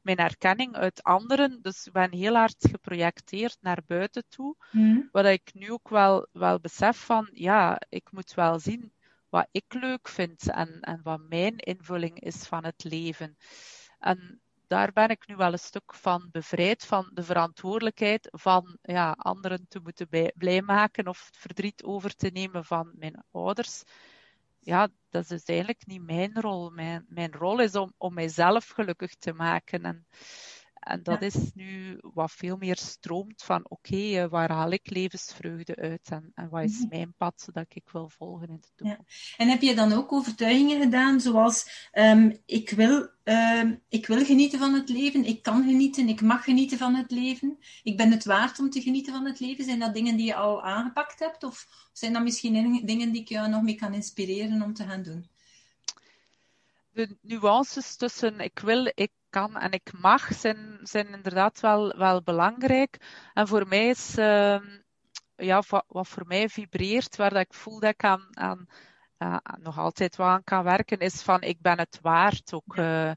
mijn 0.02 0.16
erkenning 0.16 0.74
uit 0.74 1.02
anderen. 1.02 1.62
Dus 1.62 1.86
ik 1.86 1.92
ben 1.92 2.12
heel 2.12 2.34
hard 2.34 2.68
geprojecteerd 2.70 3.56
naar 3.60 3.82
buiten 3.86 4.24
toe. 4.28 4.56
Mm. 4.70 5.08
Wat 5.12 5.24
ik 5.24 5.50
nu 5.54 5.70
ook 5.70 5.88
wel, 5.88 6.28
wel 6.32 6.60
besef 6.60 6.96
van, 6.96 7.28
ja, 7.32 7.80
ik 7.88 8.12
moet 8.12 8.34
wel 8.34 8.58
zien 8.58 8.92
wat 9.28 9.48
ik 9.50 9.74
leuk 9.74 10.08
vind 10.08 10.50
en, 10.50 10.80
en 10.80 11.00
wat 11.02 11.20
mijn 11.28 11.56
invulling 11.56 12.20
is 12.20 12.36
van 12.36 12.64
het 12.64 12.84
leven. 12.84 13.36
En 13.98 14.40
daar 14.66 14.92
ben 14.92 15.08
ik 15.08 15.26
nu 15.26 15.36
wel 15.36 15.52
een 15.52 15.58
stuk 15.58 15.94
van 15.94 16.28
bevrijd, 16.32 16.86
van 16.86 17.10
de 17.14 17.22
verantwoordelijkheid 17.22 18.28
van 18.30 18.78
ja, 18.82 19.12
anderen 19.12 19.68
te 19.68 19.80
moeten 19.82 20.06
bij, 20.10 20.32
blij 20.36 20.62
maken 20.62 21.08
of 21.08 21.26
het 21.26 21.36
verdriet 21.36 21.82
over 21.82 22.14
te 22.14 22.30
nemen 22.32 22.64
van 22.64 22.92
mijn 22.94 23.24
ouders 23.30 23.82
ja, 24.60 24.88
dat 25.08 25.22
is 25.22 25.28
dus 25.28 25.44
eigenlijk 25.44 25.86
niet 25.86 26.02
mijn 26.02 26.40
rol. 26.40 26.70
Mijn, 26.70 27.06
mijn 27.08 27.32
rol 27.32 27.60
is 27.60 27.74
om, 27.74 27.94
om 27.96 28.14
mijzelf 28.14 28.68
gelukkig 28.68 29.14
te 29.14 29.32
maken. 29.32 29.84
En, 29.84 30.06
en 30.80 31.02
dat 31.02 31.22
is 31.22 31.34
nu 31.54 31.98
wat 32.00 32.32
veel 32.32 32.56
meer 32.56 32.76
stroomt 32.76 33.42
van 33.42 33.64
oké, 33.68 33.94
okay, 33.94 34.22
eh, 34.22 34.30
waar 34.30 34.50
haal 34.50 34.70
ik 34.70 34.90
levensvreugde 34.90 35.76
uit 35.76 36.08
en, 36.10 36.32
en 36.34 36.48
wat 36.48 36.62
is 36.62 36.78
mhm. 36.78 36.88
mijn 36.88 37.14
pad 37.16 37.48
dat 37.52 37.66
ik 37.68 37.88
wil 37.92 38.08
volgen 38.08 38.48
in 38.48 38.60
de 38.60 38.68
toekomst. 38.74 39.36
Ja. 39.36 39.44
En 39.44 39.50
heb 39.50 39.60
je 39.62 39.74
dan 39.74 39.92
ook 39.92 40.12
overtuigingen 40.12 40.80
gedaan 40.80 41.20
zoals 41.20 41.88
um, 41.92 42.40
ik, 42.46 42.70
wil, 42.70 43.08
um, 43.24 43.82
ik 43.88 44.06
wil 44.06 44.24
genieten 44.24 44.58
van 44.58 44.74
het 44.74 44.88
leven, 44.88 45.24
ik 45.24 45.42
kan 45.42 45.64
genieten, 45.64 46.08
ik 46.08 46.20
mag 46.20 46.44
genieten 46.44 46.78
van 46.78 46.94
het 46.94 47.10
leven, 47.10 47.58
ik 47.82 47.96
ben 47.96 48.10
het 48.10 48.24
waard 48.24 48.58
om 48.58 48.70
te 48.70 48.80
genieten 48.80 49.12
van 49.12 49.26
het 49.26 49.40
leven? 49.40 49.64
Zijn 49.64 49.78
dat 49.78 49.94
dingen 49.94 50.16
die 50.16 50.26
je 50.26 50.34
al 50.34 50.62
aangepakt 50.62 51.18
hebt 51.18 51.44
of 51.44 51.88
zijn 51.92 52.12
dat 52.12 52.22
misschien 52.22 52.82
dingen 52.84 53.12
die 53.12 53.20
ik 53.20 53.28
jou 53.28 53.48
nog 53.48 53.62
mee 53.62 53.74
kan 53.74 53.94
inspireren 53.94 54.62
om 54.62 54.74
te 54.74 54.84
gaan 54.84 55.02
doen? 55.02 55.28
de 56.92 57.16
nuances 57.20 57.96
tussen 57.96 58.40
ik 58.40 58.58
wil, 58.58 58.92
ik 58.94 59.10
kan 59.30 59.56
en 59.56 59.72
ik 59.72 59.92
mag 59.92 60.32
zijn, 60.32 60.78
zijn 60.82 61.08
inderdaad 61.08 61.60
wel, 61.60 61.96
wel 61.96 62.22
belangrijk. 62.22 62.96
En 63.34 63.48
voor 63.48 63.68
mij 63.68 63.88
is, 63.88 64.18
uh, 64.18 64.60
ja, 65.36 65.62
wat, 65.68 65.84
wat, 65.88 66.08
voor 66.08 66.26
mij 66.26 66.48
vibreert, 66.48 67.16
waar 67.16 67.30
dat 67.30 67.42
ik 67.42 67.54
voel 67.54 67.80
dat 67.80 67.90
ik 67.90 68.04
aan, 68.04 68.28
aan 68.30 68.66
uh, 69.18 69.36
nog 69.58 69.78
altijd 69.78 70.16
wel 70.16 70.26
aan 70.26 70.44
kan 70.44 70.64
werken, 70.64 70.98
is 70.98 71.22
van 71.22 71.42
ik 71.42 71.60
ben 71.60 71.78
het 71.78 71.98
waard. 72.02 72.52
Ook, 72.52 72.76
uh, 72.76 73.12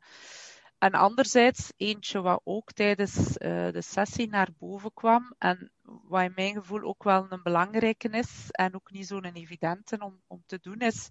en 0.78 0.92
anderzijds, 0.92 1.74
eentje 1.78 2.22
wat 2.22 2.42
ook 2.44 2.72
tijdens 2.72 3.18
uh, 3.18 3.72
de 3.72 3.82
sessie 3.82 4.28
naar 4.28 4.50
boven 4.58 4.94
kwam 4.94 5.36
en 5.38 5.72
wat 5.82 6.22
in 6.22 6.32
mijn 6.36 6.54
gevoel 6.54 6.82
ook 6.82 7.04
wel 7.04 7.26
een 7.30 7.44
belangrijke 7.44 8.10
is 8.10 8.48
en 8.52 8.76
ook 8.76 8.92
niet 8.92 9.08
zo'n 9.08 9.26
evidente 9.26 9.98
om, 10.00 10.22
om 10.28 10.44
te 10.46 10.60
doen, 10.62 10.80
is 10.80 11.10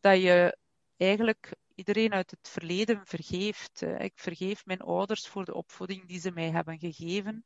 dat 0.00 0.22
je 0.22 0.58
eigenlijk 1.00 1.54
iedereen 1.74 2.12
uit 2.12 2.30
het 2.30 2.48
verleden 2.48 3.00
vergeeft. 3.06 3.82
Ik 3.98 4.12
vergeef 4.14 4.66
mijn 4.66 4.80
ouders 4.80 5.28
voor 5.28 5.44
de 5.44 5.54
opvoeding 5.54 6.06
die 6.06 6.20
ze 6.20 6.30
mij 6.30 6.50
hebben 6.50 6.78
gegeven. 6.78 7.42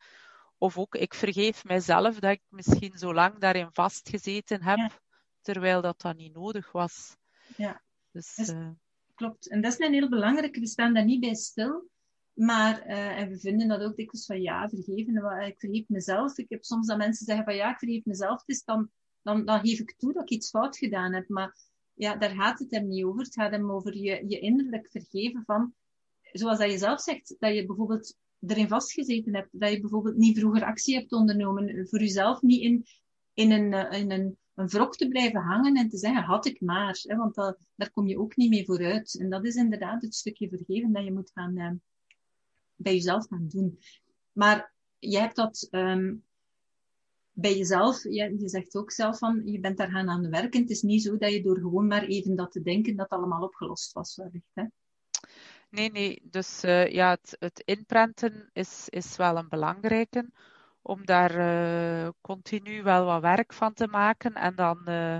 Of 0.58 0.78
ook, 0.78 0.94
ik 0.94 1.14
vergeef 1.14 1.64
mijzelf 1.64 2.18
dat 2.18 2.32
ik 2.32 2.42
misschien 2.48 2.98
zo 2.98 3.14
lang 3.14 3.38
daarin 3.38 3.68
vastgezeten 3.72 4.62
heb, 4.62 5.00
terwijl 5.40 5.82
dat 5.82 6.00
dan 6.00 6.16
niet 6.16 6.34
nodig 6.34 6.72
was. 6.72 7.16
Ja, 7.56 7.82
dus, 8.10 8.38
uh... 8.38 8.68
klopt. 9.14 9.48
En 9.48 9.60
dat 9.60 9.72
is 9.72 9.86
een 9.86 9.92
heel 9.92 10.08
belangrijk. 10.08 10.56
We 10.56 10.66
staan 10.66 10.94
daar 10.94 11.04
niet 11.04 11.20
bij 11.20 11.34
stil. 11.34 11.88
Maar, 12.32 12.86
uh, 12.86 13.18
en 13.18 13.28
we 13.28 13.38
vinden 13.38 13.68
dat 13.68 13.82
ook 13.82 13.96
dikwijls 13.96 14.26
van 14.26 14.40
ja, 14.40 14.68
vergeven. 14.68 15.46
Ik 15.46 15.58
vergeef 15.58 15.88
mezelf. 15.88 16.38
Ik 16.38 16.48
heb 16.48 16.64
soms 16.64 16.86
dat 16.86 16.96
mensen 16.96 17.26
zeggen 17.26 17.44
van 17.44 17.54
ja, 17.54 17.70
ik 17.70 17.78
vergeef 17.78 18.04
mezelf. 18.04 18.44
Dus 18.44 18.64
dan, 18.64 18.90
dan, 19.22 19.44
dan 19.44 19.60
geef 19.60 19.78
ik 19.78 19.94
toe 19.96 20.12
dat 20.12 20.22
ik 20.22 20.30
iets 20.30 20.50
fout 20.50 20.76
gedaan 20.76 21.12
heb. 21.12 21.28
Maar 21.28 21.56
ja, 21.94 22.16
daar 22.16 22.34
gaat 22.34 22.58
het 22.58 22.70
hem 22.70 22.88
niet 22.88 23.04
over. 23.04 23.22
Het 23.22 23.34
gaat 23.34 23.50
hem 23.50 23.70
over 23.70 23.96
je, 23.96 24.24
je 24.28 24.38
innerlijk 24.38 24.88
vergeven 24.90 25.42
van, 25.46 25.74
zoals 26.32 26.58
dat 26.58 26.70
je 26.70 26.78
zelf 26.78 27.00
zegt, 27.00 27.36
dat 27.38 27.54
je 27.54 27.66
bijvoorbeeld 27.66 28.16
erin 28.46 28.68
vastgezeten 28.68 29.34
hebt, 29.34 29.48
dat 29.52 29.70
je 29.70 29.80
bijvoorbeeld 29.80 30.16
niet 30.16 30.38
vroeger 30.38 30.64
actie 30.64 30.94
hebt 30.94 31.12
ondernomen, 31.12 31.88
voor 31.88 32.00
jezelf 32.00 32.42
niet 32.42 32.62
in, 32.62 32.84
in, 33.34 33.50
een, 33.50 33.72
eh, 33.72 34.00
in 34.00 34.10
een, 34.10 34.36
een 34.54 34.68
wrok 34.68 34.96
te 34.96 35.08
blijven 35.08 35.40
hangen 35.40 35.74
en 35.74 35.88
te 35.88 35.98
zeggen, 35.98 36.22
had 36.22 36.46
ik 36.46 36.60
maar, 36.60 37.00
hè, 37.02 37.16
want 37.16 37.34
dat, 37.34 37.58
daar 37.74 37.90
kom 37.90 38.06
je 38.06 38.18
ook 38.18 38.36
niet 38.36 38.50
mee 38.50 38.64
vooruit. 38.64 39.18
En 39.18 39.30
dat 39.30 39.44
is 39.44 39.54
inderdaad 39.54 40.02
het 40.02 40.14
stukje 40.14 40.48
vergeven 40.48 40.92
dat 40.92 41.04
je 41.04 41.12
moet 41.12 41.30
gaan, 41.34 41.58
uh, 41.58 41.70
bij 42.76 42.94
jezelf 42.94 43.26
gaan 43.26 43.48
doen. 43.48 43.78
Maar 44.32 44.74
jij 44.98 45.20
hebt 45.20 45.36
dat 45.36 45.68
um, 45.70 46.24
bij 47.34 47.56
jezelf, 47.56 48.02
je, 48.02 48.36
je 48.38 48.48
zegt 48.48 48.76
ook 48.76 48.90
zelf 48.90 49.18
van, 49.18 49.42
je 49.44 49.60
bent 49.60 49.76
daar 49.76 49.90
gaan 49.90 50.08
aan 50.08 50.30
werken. 50.30 50.60
Het 50.60 50.70
is 50.70 50.82
niet 50.82 51.02
zo 51.02 51.16
dat 51.16 51.32
je 51.32 51.42
door 51.42 51.56
gewoon 51.56 51.86
maar 51.86 52.04
even 52.04 52.36
dat 52.36 52.52
te 52.52 52.62
denken, 52.62 52.96
dat 52.96 53.08
allemaal 53.08 53.42
opgelost 53.42 53.92
was 53.92 54.16
wellicht. 54.16 54.50
Hè? 54.52 54.64
Nee, 55.70 55.90
nee. 55.90 56.22
Dus 56.22 56.64
uh, 56.64 56.92
ja, 56.92 57.10
het, 57.10 57.36
het, 57.38 57.62
inprenten 57.64 58.50
is, 58.52 58.88
is 58.88 59.16
wel 59.16 59.36
een 59.36 59.48
belangrijke. 59.48 60.30
Om 60.82 61.04
daar 61.04 61.38
uh, 61.38 62.08
continu 62.20 62.82
wel 62.82 63.04
wat 63.04 63.20
werk 63.20 63.52
van 63.52 63.72
te 63.72 63.86
maken. 63.86 64.34
En 64.34 64.54
dan 64.54 64.78
uh, 64.88 65.18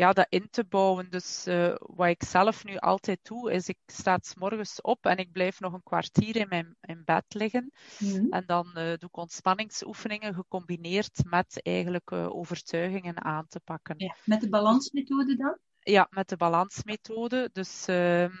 ja, 0.00 0.12
dat 0.12 0.26
in 0.28 0.48
te 0.50 0.64
bouwen. 0.64 1.10
Dus 1.10 1.46
uh, 1.46 1.74
wat 1.78 2.08
ik 2.08 2.22
zelf 2.22 2.64
nu 2.64 2.76
altijd 2.76 3.18
doe, 3.22 3.52
is 3.52 3.68
ik 3.68 3.78
sta 3.86 4.18
s 4.20 4.34
morgens 4.34 4.80
op 4.80 5.06
en 5.06 5.16
ik 5.16 5.32
blijf 5.32 5.60
nog 5.60 5.72
een 5.72 5.82
kwartier 5.82 6.36
in 6.36 6.48
mijn 6.48 6.76
in 6.80 7.02
bed 7.04 7.24
liggen. 7.28 7.72
Mm 7.98 8.32
En 8.32 8.42
dan 8.46 8.66
uh, 8.66 8.74
doe 8.74 9.08
ik 9.08 9.16
ontspanningsoefeningen 9.16 10.34
gecombineerd 10.34 11.22
met 11.24 11.60
eigenlijk 11.62 12.10
uh, 12.10 12.34
overtuigingen 12.36 13.24
aan 13.24 13.46
te 13.48 13.60
pakken. 13.60 13.94
Ja, 13.98 14.16
met 14.24 14.40
de 14.40 14.48
balansmethode 14.48 15.36
dan? 15.36 15.58
Ja, 15.80 16.06
met 16.10 16.28
de 16.28 16.36
balansmethode. 16.36 17.50
Dus, 17.52 17.86
ehm, 17.86 18.34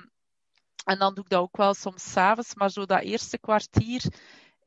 en 0.84 0.98
dan 0.98 1.14
doe 1.14 1.24
ik 1.24 1.30
dat 1.30 1.40
ook 1.40 1.56
wel 1.56 1.74
soms 1.74 2.12
s'avonds, 2.12 2.54
maar 2.54 2.70
zo 2.70 2.86
dat 2.86 3.02
eerste 3.02 3.38
kwartier 3.38 4.02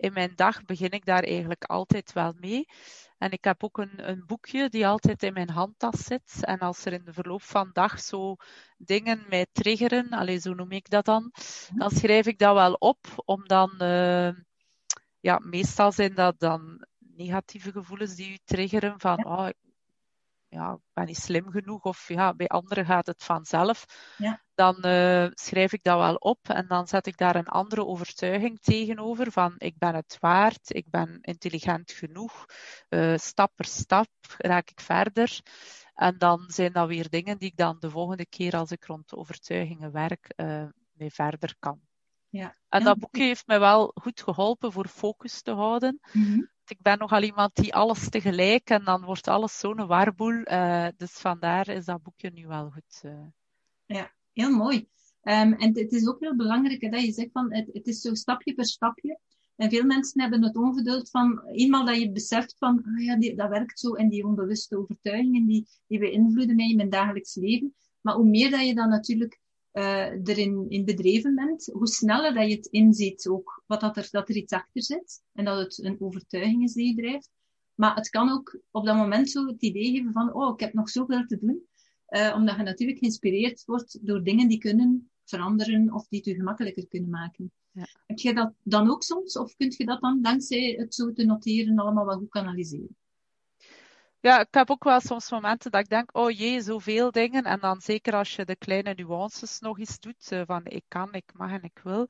in 0.04 0.14
mijn 0.14 0.32
dag 0.36 0.66
begin 0.66 0.90
ik 0.90 1.06
daar 1.06 1.24
eigenlijk 1.24 1.64
altijd 1.64 2.14
wel 2.14 2.34
mee. 2.40 2.68
En 3.18 3.32
ik 3.32 3.44
heb 3.44 3.64
ook 3.64 3.78
een, 3.78 4.10
een, 4.10 4.24
boekje 4.26 4.70
die 4.70 4.88
altijd 4.88 5.24
in 5.24 5.34
mijn 5.34 5.50
handtas 5.50 6.04
zit. 6.04 6.38
En 6.42 6.60
als 6.60 6.86
er 6.86 6.94
in 6.94 7.04
de 7.06 7.14
verloop 7.14 7.42
van 7.42 7.66
de 7.66 7.74
dag 7.74 8.00
zo 8.00 8.36
dingen 8.78 9.26
mij 9.30 9.48
triggeren, 9.52 10.10
allez, 10.10 10.42
zo 10.44 10.54
noem 10.54 10.72
ik 10.72 10.90
dat 10.90 11.06
dan, 11.06 11.32
dan 11.76 11.92
schrijf 11.92 12.26
ik 12.26 12.40
dat 12.40 12.54
wel 12.54 12.74
op, 12.74 12.98
om 13.26 13.48
dan, 13.48 13.72
uh, 13.82 14.30
ja, 15.20 15.40
meestal 15.40 15.92
zijn 15.92 16.16
dat 16.16 16.40
dan 16.40 16.86
negatieve 16.98 17.72
gevoelens 17.72 18.16
die 18.16 18.32
u 18.32 18.38
triggeren 18.46 19.00
van, 19.00 19.26
oh, 19.26 19.50
ja, 20.54 20.72
ik 20.72 20.94
ben 20.94 21.06
niet 21.06 21.18
slim 21.18 21.52
genoeg 21.52 21.84
of 21.84 22.08
ja, 22.08 22.34
bij 22.34 22.48
anderen 22.48 22.86
gaat 22.86 23.08
het 23.08 23.24
vanzelf, 23.24 23.86
ja. 24.18 24.42
dan 24.56 24.76
uh, 24.86 25.28
schrijf 25.30 25.74
ik 25.74 25.84
dat 25.84 25.98
wel 25.98 26.16
op 26.16 26.50
en 26.50 26.68
dan 26.68 26.88
zet 26.88 27.08
ik 27.08 27.18
daar 27.18 27.36
een 27.36 27.48
andere 27.48 27.86
overtuiging 27.86 28.60
tegenover 28.60 29.32
van 29.32 29.56
ik 29.58 29.78
ben 29.78 29.96
het 29.96 30.18
waard, 30.20 30.76
ik 30.76 30.90
ben 30.90 31.18
intelligent 31.22 31.92
genoeg, 31.92 32.46
uh, 32.90 33.18
stap 33.18 33.52
per 33.56 33.66
stap 33.66 34.10
raak 34.38 34.70
ik 34.70 34.80
verder. 34.80 35.40
En 35.94 36.18
dan 36.18 36.44
zijn 36.48 36.72
dat 36.72 36.88
weer 36.88 37.10
dingen 37.10 37.38
die 37.38 37.50
ik 37.50 37.58
dan 37.58 37.80
de 37.80 37.90
volgende 37.90 38.26
keer 38.26 38.56
als 38.56 38.72
ik 38.72 38.86
rond 38.86 39.16
overtuigingen 39.16 39.92
werk, 39.92 40.34
uh, 40.36 40.66
mee 40.94 41.12
verder 41.12 41.56
kan. 41.60 41.82
Ja. 42.34 42.56
En 42.70 42.84
dat 42.84 43.00
boekje 43.00 43.24
heeft 43.24 43.48
mij 43.48 43.60
wel 43.60 43.92
goed 43.94 44.22
geholpen 44.22 44.72
voor 44.72 44.88
focus 44.88 45.42
te 45.42 45.52
houden. 45.52 46.00
Mm 46.14 46.24
-hmm 46.24 46.52
ik 46.68 46.82
ben 46.82 46.98
nogal 46.98 47.22
iemand 47.22 47.56
die 47.56 47.74
alles 47.74 48.10
tegelijk 48.10 48.70
en 48.70 48.84
dan 48.84 49.06
wordt 49.06 49.28
alles 49.28 49.60
zo'n 49.60 49.88
warboel. 49.88 50.52
Uh, 50.52 50.88
dus 50.98 51.12
vandaar 51.12 51.68
is 51.68 51.86
dat 51.86 52.04
boekje 52.04 52.30
nu 52.30 52.48
wel 52.48 52.70
goed. 52.70 53.02
Uh. 53.06 53.26
Ja, 53.86 54.14
heel 54.32 54.50
mooi. 54.50 54.78
Um, 55.22 55.54
en 55.54 55.78
het 55.78 55.92
is 55.92 56.08
ook 56.08 56.20
heel 56.20 56.36
belangrijk 56.36 56.92
dat 56.92 57.02
je 57.02 57.12
zegt 57.12 57.32
van 57.32 57.54
het, 57.54 57.70
het 57.74 57.88
is 57.88 58.00
zo 58.00 58.14
stapje 58.14 58.54
per 58.54 58.66
stapje. 58.66 59.20
En 59.56 59.70
veel 59.70 59.84
mensen 59.84 60.22
hebben 60.22 60.44
het 60.44 60.56
ongeduld 60.56 61.10
van, 61.10 61.44
eenmaal 61.52 61.86
dat 61.86 62.00
je 62.00 62.12
beseft 62.12 62.56
van, 62.58 62.84
ah 62.84 63.04
ja, 63.04 63.18
die, 63.18 63.36
dat 63.36 63.50
werkt 63.50 63.80
zo 63.80 63.94
en 63.94 64.10
die 64.10 64.26
onbewuste 64.26 64.78
overtuigingen, 64.78 65.46
die, 65.46 65.68
die 65.88 66.00
beïnvloeden 66.00 66.56
mij 66.56 66.70
in 66.70 66.76
mijn 66.76 66.90
dagelijks 66.90 67.36
leven. 67.36 67.76
Maar 68.02 68.16
hoe 68.16 68.30
meer 68.30 68.52
dat 68.52 68.66
je 68.66 68.76
dan 68.76 68.90
natuurlijk 68.90 69.40
uh, 69.74 70.28
erin 70.28 70.66
in 70.70 70.86
bedreven 70.86 71.36
bent, 71.36 71.70
hoe 71.74 71.88
sneller 71.88 72.34
dat 72.34 72.50
je 72.50 72.56
het 72.56 72.66
inziet 72.66 73.28
ook, 73.28 73.64
wat 73.66 73.82
dat 73.82 73.98
er, 73.98 74.08
dat 74.12 74.30
er 74.30 74.36
iets 74.36 74.54
achter 74.54 74.84
zit 74.84 75.24
en 75.34 75.46
dat 75.46 75.58
het 75.58 75.84
een 75.84 76.02
overtuiging 76.02 76.64
is 76.64 76.74
die 76.74 76.88
je 76.88 77.02
drijft. 77.02 77.30
Maar 77.76 77.96
het 77.96 78.10
kan 78.10 78.30
ook 78.30 78.60
op 78.72 78.86
dat 78.86 78.96
moment 78.96 79.30
zo 79.30 79.48
het 79.48 79.62
idee 79.62 79.92
geven 79.92 80.12
van, 80.12 80.34
oh, 80.34 80.54
ik 80.54 80.60
heb 80.60 80.74
nog 80.74 80.90
zoveel 80.90 81.26
te 81.26 81.38
doen. 81.40 81.68
Uh, 82.10 82.34
omdat 82.36 82.56
je 82.56 82.64
natuurlijk 82.64 83.00
geïnspireerd 83.00 83.66
wordt 83.66 84.06
door 84.06 84.24
dingen 84.24 84.48
die 84.48 84.58
kunnen 84.58 85.12
veranderen 85.24 85.94
of 85.94 86.08
die 86.08 86.20
het 86.20 86.28
je 86.28 86.36
gemakkelijker 86.36 86.88
kunnen 86.88 87.10
maken. 87.10 87.52
Ja. 87.72 87.86
Heb 88.06 88.18
je 88.18 88.34
dat 88.34 88.54
dan 88.64 88.90
ook 88.90 89.04
soms? 89.04 89.38
Of 89.38 89.56
kun 89.56 89.74
je 89.78 89.86
dat 89.86 90.02
dan 90.02 90.22
dankzij 90.22 90.76
het 90.78 90.96
zo 90.96 91.14
te 91.14 91.26
noteren 91.26 91.80
allemaal 91.80 92.06
wel 92.06 92.18
goed 92.18 92.30
kanaliseren? 92.30 92.98
Ja, 94.24 94.40
ik 94.40 94.54
heb 94.54 94.70
ook 94.70 94.84
wel 94.84 95.00
soms 95.00 95.32
momenten 95.32 95.72
dat 95.72 95.82
ik 95.82 95.90
denk, 95.90 96.18
oh 96.18 96.32
jee, 96.32 96.62
zoveel 96.62 97.12
dingen. 97.12 97.44
En 97.44 97.60
dan 97.60 97.82
zeker 97.82 98.14
als 98.14 98.36
je 98.36 98.46
de 98.46 98.56
kleine 98.56 98.94
nuances 98.94 99.60
nog 99.60 99.80
eens 99.80 100.00
doet, 100.00 100.32
eh, 100.32 100.42
van 100.46 100.66
ik 100.66 100.84
kan, 100.88 101.14
ik 101.14 101.32
mag 101.34 101.52
en 101.52 101.64
ik 101.64 101.80
wil. 101.84 102.08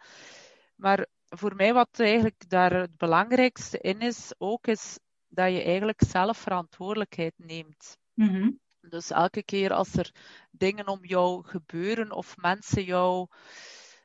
Maar 0.75 1.05
voor 1.25 1.55
mij 1.55 1.73
wat 1.73 1.99
eigenlijk 1.99 2.49
daar 2.49 2.73
het 2.73 2.97
belangrijkste 2.97 3.77
in 3.77 3.99
is, 3.99 4.33
ook 4.37 4.67
is 4.67 4.99
dat 5.27 5.51
je 5.51 5.63
eigenlijk 5.63 6.01
zelf 6.07 6.37
verantwoordelijkheid 6.37 7.33
neemt. 7.37 7.97
Mm 8.13 8.59
Dus 8.79 9.09
elke 9.09 9.43
keer 9.43 9.73
als 9.73 9.93
er 9.93 10.11
dingen 10.51 10.87
om 10.87 11.05
jou 11.05 11.43
gebeuren 11.43 12.11
of 12.11 12.37
mensen 12.37 12.83
jou, 12.83 13.27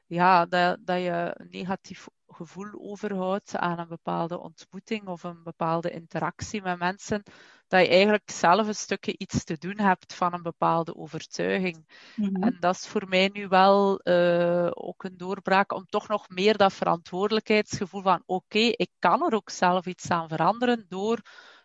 ja, 0.07 0.47
dat, 0.47 0.79
dat 0.87 1.03
je 1.03 1.35
een 1.35 1.49
negatief 1.51 2.09
gevoel 2.27 2.91
overhoudt 2.91 3.57
aan 3.57 3.79
een 3.79 3.89
bepaalde 3.89 4.39
ontmoeting 4.39 5.07
of 5.07 5.23
een 5.23 5.43
bepaalde 5.43 5.91
interactie 5.91 6.63
met 6.63 6.79
mensen, 6.79 7.23
dat 7.69 7.81
je 7.81 7.89
eigenlijk 7.89 8.31
zelf 8.31 8.67
een 8.67 8.75
stukje 8.75 9.15
iets 9.17 9.45
te 9.45 9.59
doen 9.59 9.79
hebt 9.79 10.15
van 10.15 10.35
een 10.35 10.43
bepaalde 10.43 10.97
overtuiging. 10.97 11.87
Mhm. 12.17 12.43
En 12.43 12.57
dat 12.61 12.75
is 12.75 12.87
voor 12.87 13.09
mij 13.09 13.31
nu 13.33 13.49
wel 13.49 14.01
uh, 14.05 14.71
ook 14.71 15.05
een 15.05 15.17
doorbraak 15.17 15.73
om 15.73 15.87
toch 15.87 16.09
nog 16.09 16.29
meer 16.29 16.57
dat 16.57 16.73
verantwoordelijkheidsgevoel 16.73 18.03
van 18.03 18.23
oké, 18.27 18.59
ik 18.59 18.91
kan 18.99 19.23
er 19.23 19.35
ook 19.35 19.51
zelf 19.51 19.87
iets 19.87 20.11
aan 20.11 20.29
veranderen 20.29 20.87
door 20.89 21.21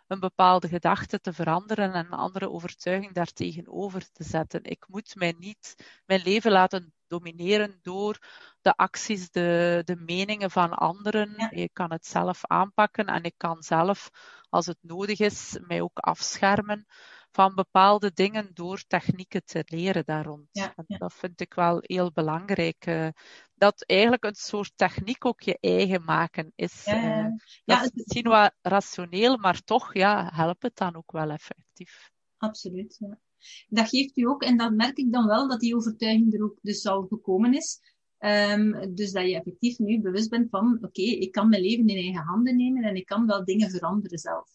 een 0.08 0.20
bepaalde 0.20 0.68
gedachte 0.68 1.20
te 1.20 1.34
veranderen 1.34 1.94
en 1.94 2.06
een 2.06 2.12
andere 2.12 2.50
overtuiging 2.50 3.14
daartegenover 3.14 4.12
te 4.12 4.24
zetten. 4.24 4.64
Ik 4.64 4.86
moet 4.88 5.16
mij 5.16 5.36
niet 5.38 5.76
mijn 6.06 6.22
leven 6.24 6.52
laten 6.52 6.94
domineren 7.08 7.80
door 7.82 8.18
de 8.62 8.76
acties, 8.76 9.32
de, 9.32 9.82
de 9.86 9.96
meningen 9.96 10.52
van 10.52 10.74
anderen. 10.74 11.34
Ja. 11.38 11.50
Je 11.52 11.70
kan 11.74 11.92
het 11.92 12.06
zelf 12.06 12.46
aanpakken 12.46 13.06
en 13.06 13.24
ik 13.24 13.34
kan 13.38 13.64
zelf, 13.64 14.10
als 14.54 14.66
het 14.66 14.78
nodig 14.82 15.20
is, 15.20 15.58
mij 15.68 15.82
ook 15.82 15.98
afschermen 15.98 16.86
van 17.32 17.56
bepaalde 17.56 18.12
dingen 18.14 18.50
door 18.54 18.84
technieken 18.88 19.44
te 19.46 19.64
leren 19.66 20.06
daar 20.06 20.26
rond. 20.26 20.48
Ja, 20.52 20.74
ja. 20.88 20.98
Dat 20.98 21.14
vind 21.14 21.42
ik 21.42 21.54
wel 21.54 21.78
heel 21.82 22.12
belangrijk. 22.12 22.86
Uh, 22.88 23.08
dat 23.56 23.84
eigenlijk 23.86 24.24
een 24.24 24.36
soort 24.36 24.72
techniek 24.76 25.26
ook 25.26 25.42
je 25.42 25.58
eigen 25.60 26.04
maken 26.04 26.52
is. 26.56 26.86
Ja, 26.86 27.20
uh, 27.20 27.32
dat 27.66 27.84
is 27.84 27.92
misschien 27.94 28.30
wel 28.30 28.50
rationeel, 28.62 29.38
maar 29.38 29.62
toch 29.64 29.94
ja, 29.94 30.30
helpt 30.34 30.64
het 30.64 30.76
dan 30.76 30.96
ook 30.96 31.12
wel 31.12 31.30
effectief. 31.30 32.12
Absoluut. 32.38 32.96
Ja. 33.00 33.20
Dat 33.68 33.90
geeft 33.90 34.18
u 34.18 34.28
ook, 34.28 34.44
en 34.44 34.58
dat 34.58 34.72
merk 34.74 34.98
ik 34.98 35.12
dan 35.12 35.28
wel, 35.28 35.48
dat 35.48 35.60
die 35.60 35.76
overtuiging 35.76 36.34
er 36.34 36.44
ook 36.44 36.60
dus 36.62 36.86
al 36.86 37.06
gekomen 37.08 37.54
is. 37.54 37.93
Um, 38.26 38.96
dus 38.96 39.12
dat 39.12 39.30
je 39.30 39.36
effectief 39.36 39.80
nu 39.80 40.02
bewust 40.02 40.30
bent 40.30 40.50
van, 40.50 40.76
oké, 40.76 40.86
okay, 40.86 41.06
ik 41.06 41.32
kan 41.32 41.50
mijn 41.50 41.62
leven 41.62 41.88
in 41.88 41.98
eigen 41.98 42.24
handen 42.24 42.56
nemen 42.56 42.84
en 42.84 42.96
ik 42.96 43.06
kan 43.06 43.26
wel 43.26 43.46
dingen 43.46 43.70
veranderen 43.70 44.18
zelf. 44.18 44.50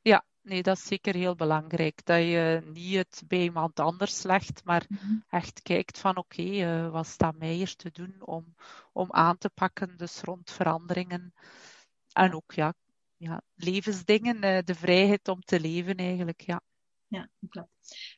Ja, 0.00 0.24
nee, 0.42 0.62
dat 0.62 0.76
is 0.76 0.86
zeker 0.86 1.14
heel 1.14 1.34
belangrijk. 1.34 2.04
Dat 2.04 2.18
je 2.18 2.62
niet 2.72 2.96
het 2.96 3.22
bij 3.26 3.42
iemand 3.42 3.80
anders 3.80 4.22
legt, 4.22 4.64
maar 4.64 4.84
mm 4.88 4.96
-hmm. 4.96 5.24
echt 5.28 5.62
kijkt 5.62 5.98
van 5.98 6.16
oké, 6.16 6.40
okay, 6.40 6.84
uh, 6.84 6.90
wat 6.90 7.06
staat 7.06 7.36
mij 7.36 7.52
hier 7.52 7.76
te 7.76 7.90
doen 7.92 8.14
om, 8.18 8.54
om 8.92 9.12
aan 9.12 9.38
te 9.38 9.50
pakken, 9.50 9.96
dus 9.96 10.20
rond 10.20 10.50
veranderingen. 10.50 11.34
En 12.12 12.34
ook 12.34 12.52
ja, 12.52 12.74
ja 13.16 13.42
levensdingen, 13.54 14.44
uh, 14.44 14.58
de 14.64 14.74
vrijheid 14.74 15.28
om 15.28 15.40
te 15.40 15.60
leven 15.60 15.96
eigenlijk, 15.96 16.40
ja 16.40 16.60
ja, 17.10 17.28
klopt. 17.48 17.68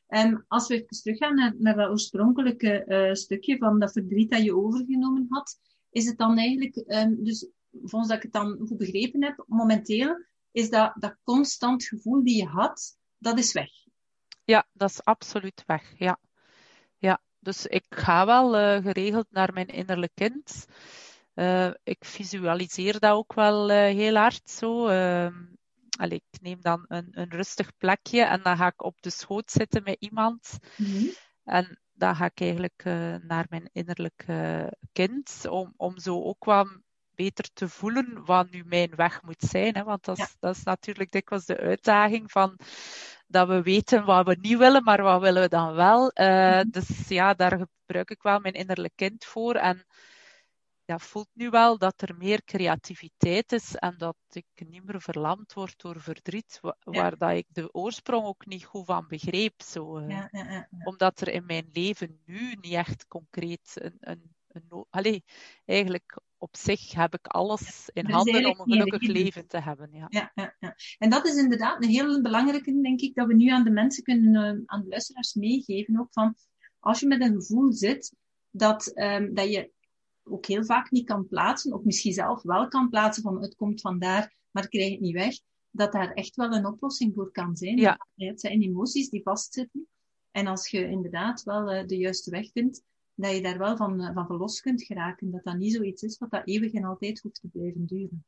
Um, 0.08 0.44
als 0.48 0.68
we 0.68 0.74
even 0.74 0.86
teruggaan 0.88 1.34
naar, 1.34 1.54
naar 1.58 1.76
dat 1.76 1.90
oorspronkelijke 1.90 2.84
uh, 2.86 3.14
stukje 3.14 3.56
van 3.56 3.78
dat 3.78 3.92
verdriet 3.92 4.30
dat 4.30 4.42
je 4.42 4.56
overgenomen 4.56 5.26
had, 5.28 5.58
is 5.90 6.06
het 6.06 6.18
dan 6.18 6.38
eigenlijk, 6.38 6.76
um, 6.76 7.24
dus 7.24 7.48
volgens 7.70 8.08
dat 8.08 8.16
ik 8.16 8.22
het 8.22 8.32
dan 8.32 8.58
goed 8.66 8.76
begrepen 8.76 9.24
heb, 9.24 9.44
momenteel 9.46 10.24
is 10.50 10.70
dat, 10.70 10.92
dat 10.98 11.16
constant 11.22 11.84
gevoel 11.84 12.24
die 12.24 12.36
je 12.36 12.46
had, 12.46 12.98
dat 13.18 13.38
is 13.38 13.52
weg. 13.52 13.70
Ja, 14.44 14.66
dat 14.72 14.90
is 14.90 15.04
absoluut 15.04 15.62
weg, 15.66 15.98
ja. 15.98 16.18
Ja, 16.98 17.20
dus 17.38 17.66
ik 17.66 17.84
ga 17.88 18.26
wel 18.26 18.58
uh, 18.58 18.82
geregeld 18.82 19.26
naar 19.30 19.52
mijn 19.52 19.68
innerlijk 19.68 20.12
kind. 20.14 20.66
Uh, 21.34 21.70
ik 21.82 22.04
visualiseer 22.04 22.98
dat 22.98 23.12
ook 23.12 23.34
wel 23.34 23.68
heel 23.68 24.14
hard 24.14 24.50
zo. 24.50 24.88
Allee, 25.98 26.22
ik 26.30 26.40
neem 26.40 26.60
dan 26.60 26.84
een, 26.88 27.08
een 27.10 27.30
rustig 27.30 27.76
plekje 27.76 28.22
en 28.22 28.42
dan 28.42 28.56
ga 28.56 28.66
ik 28.66 28.82
op 28.82 29.02
de 29.02 29.10
schoot 29.10 29.50
zitten 29.50 29.82
met 29.82 29.96
iemand. 29.98 30.58
Mm-hmm. 30.76 31.10
En 31.44 31.78
dan 31.92 32.16
ga 32.16 32.24
ik 32.24 32.40
eigenlijk 32.40 32.82
uh, 32.84 33.14
naar 33.20 33.46
mijn 33.48 33.68
innerlijke 33.72 34.72
kind, 34.92 35.46
om, 35.48 35.74
om 35.76 35.98
zo 35.98 36.22
ook 36.22 36.44
wat 36.44 36.68
beter 37.14 37.52
te 37.52 37.68
voelen 37.68 38.24
wat 38.24 38.50
nu 38.50 38.64
mijn 38.64 38.94
weg 38.96 39.22
moet 39.22 39.40
zijn. 39.40 39.74
Hè? 39.74 39.82
Want 39.84 40.04
dat 40.04 40.18
is, 40.18 40.24
ja. 40.24 40.36
dat 40.40 40.56
is 40.56 40.62
natuurlijk 40.62 41.10
dikwijls 41.10 41.44
de 41.44 41.56
uitdaging 41.56 42.30
van 42.30 42.58
dat 43.26 43.48
we 43.48 43.62
weten 43.62 44.04
wat 44.04 44.26
we 44.26 44.36
niet 44.40 44.58
willen, 44.58 44.82
maar 44.84 45.02
wat 45.02 45.20
willen 45.20 45.42
we 45.42 45.48
dan 45.48 45.74
wel. 45.74 46.10
Uh, 46.14 46.26
mm-hmm. 46.26 46.70
Dus 46.70 47.08
ja, 47.08 47.34
daar 47.34 47.58
gebruik 47.58 48.10
ik 48.10 48.22
wel 48.22 48.40
mijn 48.40 48.54
innerlijk 48.54 48.92
kind 48.96 49.24
voor. 49.24 49.54
En 49.54 49.86
ja, 50.92 50.98
voelt 50.98 51.28
nu 51.32 51.50
wel 51.50 51.78
dat 51.78 52.02
er 52.02 52.16
meer 52.16 52.44
creativiteit 52.44 53.52
is 53.52 53.74
en 53.74 53.94
dat 53.98 54.16
ik 54.30 54.68
niet 54.68 54.84
meer 54.84 55.00
verlamd 55.00 55.52
word 55.52 55.82
door 55.82 56.00
verdriet, 56.00 56.58
waar, 56.60 56.76
ja. 56.90 57.10
dat 57.10 57.30
ik 57.30 57.46
de 57.48 57.72
oorsprong 57.74 58.24
ook 58.26 58.46
niet 58.46 58.64
goed 58.64 58.84
van 58.86 59.06
begreep. 59.08 59.62
Zo, 59.62 59.98
uh, 59.98 60.08
ja, 60.08 60.28
ja, 60.30 60.68
omdat 60.84 61.20
er 61.20 61.28
in 61.28 61.46
mijn 61.46 61.68
leven 61.72 62.20
nu 62.24 62.56
niet 62.60 62.72
echt 62.72 63.06
concreet 63.06 63.72
een. 63.74 63.96
een, 64.00 64.34
een 64.48 64.86
allez, 64.90 65.20
eigenlijk 65.64 66.20
op 66.38 66.56
zich 66.56 66.92
heb 66.92 67.14
ik 67.14 67.26
alles 67.26 67.90
in 67.92 68.10
handen 68.10 68.44
om 68.44 68.60
een 68.60 68.78
gelukkig 68.78 69.08
leven 69.08 69.46
te 69.46 69.60
hebben. 69.60 69.88
Ja. 69.92 70.06
Ja, 70.08 70.32
ja, 70.34 70.56
ja. 70.60 70.74
En 70.98 71.10
dat 71.10 71.26
is 71.26 71.36
inderdaad 71.36 71.82
een 71.82 71.88
heel 71.88 72.22
belangrijke, 72.22 72.80
denk 72.80 73.00
ik, 73.00 73.14
dat 73.14 73.26
we 73.26 73.34
nu 73.34 73.48
aan 73.48 73.64
de 73.64 73.70
mensen 73.70 74.02
kunnen, 74.02 74.56
uh, 74.56 74.62
aan 74.66 74.82
de 74.82 74.88
luisteraars 74.88 75.34
meegeven. 75.34 76.00
Ook 76.00 76.12
van, 76.12 76.34
als 76.78 77.00
je 77.00 77.06
met 77.06 77.20
een 77.20 77.34
gevoel 77.34 77.72
zit, 77.72 78.14
dat, 78.50 78.92
um, 78.94 79.34
dat 79.34 79.52
je 79.52 79.70
ook 80.24 80.46
heel 80.46 80.64
vaak 80.64 80.90
niet 80.90 81.06
kan 81.06 81.28
plaatsen, 81.28 81.72
of 81.72 81.84
misschien 81.84 82.12
zelf 82.12 82.42
wel 82.42 82.68
kan 82.68 82.88
plaatsen 82.88 83.22
van 83.22 83.42
het 83.42 83.54
komt 83.54 83.80
vandaar, 83.80 84.34
maar 84.50 84.64
ik 84.64 84.70
krijg 84.70 84.90
het 84.90 85.00
niet 85.00 85.14
weg, 85.14 85.34
dat 85.70 85.92
daar 85.92 86.12
echt 86.12 86.36
wel 86.36 86.52
een 86.52 86.66
oplossing 86.66 87.14
voor 87.14 87.30
kan 87.32 87.56
zijn. 87.56 87.76
Ja. 87.76 88.06
Het 88.14 88.40
zijn 88.40 88.62
emoties 88.62 89.08
die 89.08 89.22
vastzitten. 89.22 89.86
En 90.30 90.46
als 90.46 90.68
je 90.68 90.88
inderdaad 90.88 91.42
wel 91.42 91.74
uh, 91.74 91.86
de 91.86 91.96
juiste 91.96 92.30
weg 92.30 92.50
vindt, 92.50 92.82
dat 93.14 93.34
je 93.34 93.42
daar 93.42 93.58
wel 93.58 93.76
van, 93.76 94.00
uh, 94.00 94.14
van 94.14 94.26
verlos 94.26 94.60
kunt 94.60 94.82
geraken. 94.82 95.30
Dat 95.30 95.44
dat 95.44 95.56
niet 95.56 95.74
zoiets 95.74 96.02
is 96.02 96.18
wat 96.18 96.30
dat 96.30 96.42
eeuwig 96.44 96.72
en 96.72 96.84
altijd 96.84 97.20
hoeft 97.20 97.40
te 97.40 97.48
blijven 97.52 97.86
duren. 97.86 98.24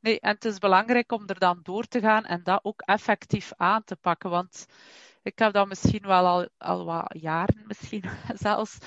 Nee, 0.00 0.20
en 0.20 0.34
het 0.34 0.44
is 0.44 0.58
belangrijk 0.58 1.12
om 1.12 1.26
er 1.26 1.38
dan 1.38 1.60
door 1.62 1.84
te 1.84 2.00
gaan 2.00 2.24
en 2.24 2.42
dat 2.42 2.60
ook 2.64 2.80
effectief 2.80 3.52
aan 3.56 3.84
te 3.84 3.96
pakken. 3.96 4.30
Want 4.30 4.66
ik 5.22 5.38
heb 5.38 5.52
dat 5.52 5.68
misschien 5.68 6.06
wel 6.06 6.26
al, 6.26 6.48
al 6.58 6.84
wat 6.84 7.16
jaren, 7.20 7.62
misschien 7.66 8.04
zelfs, 8.46 8.78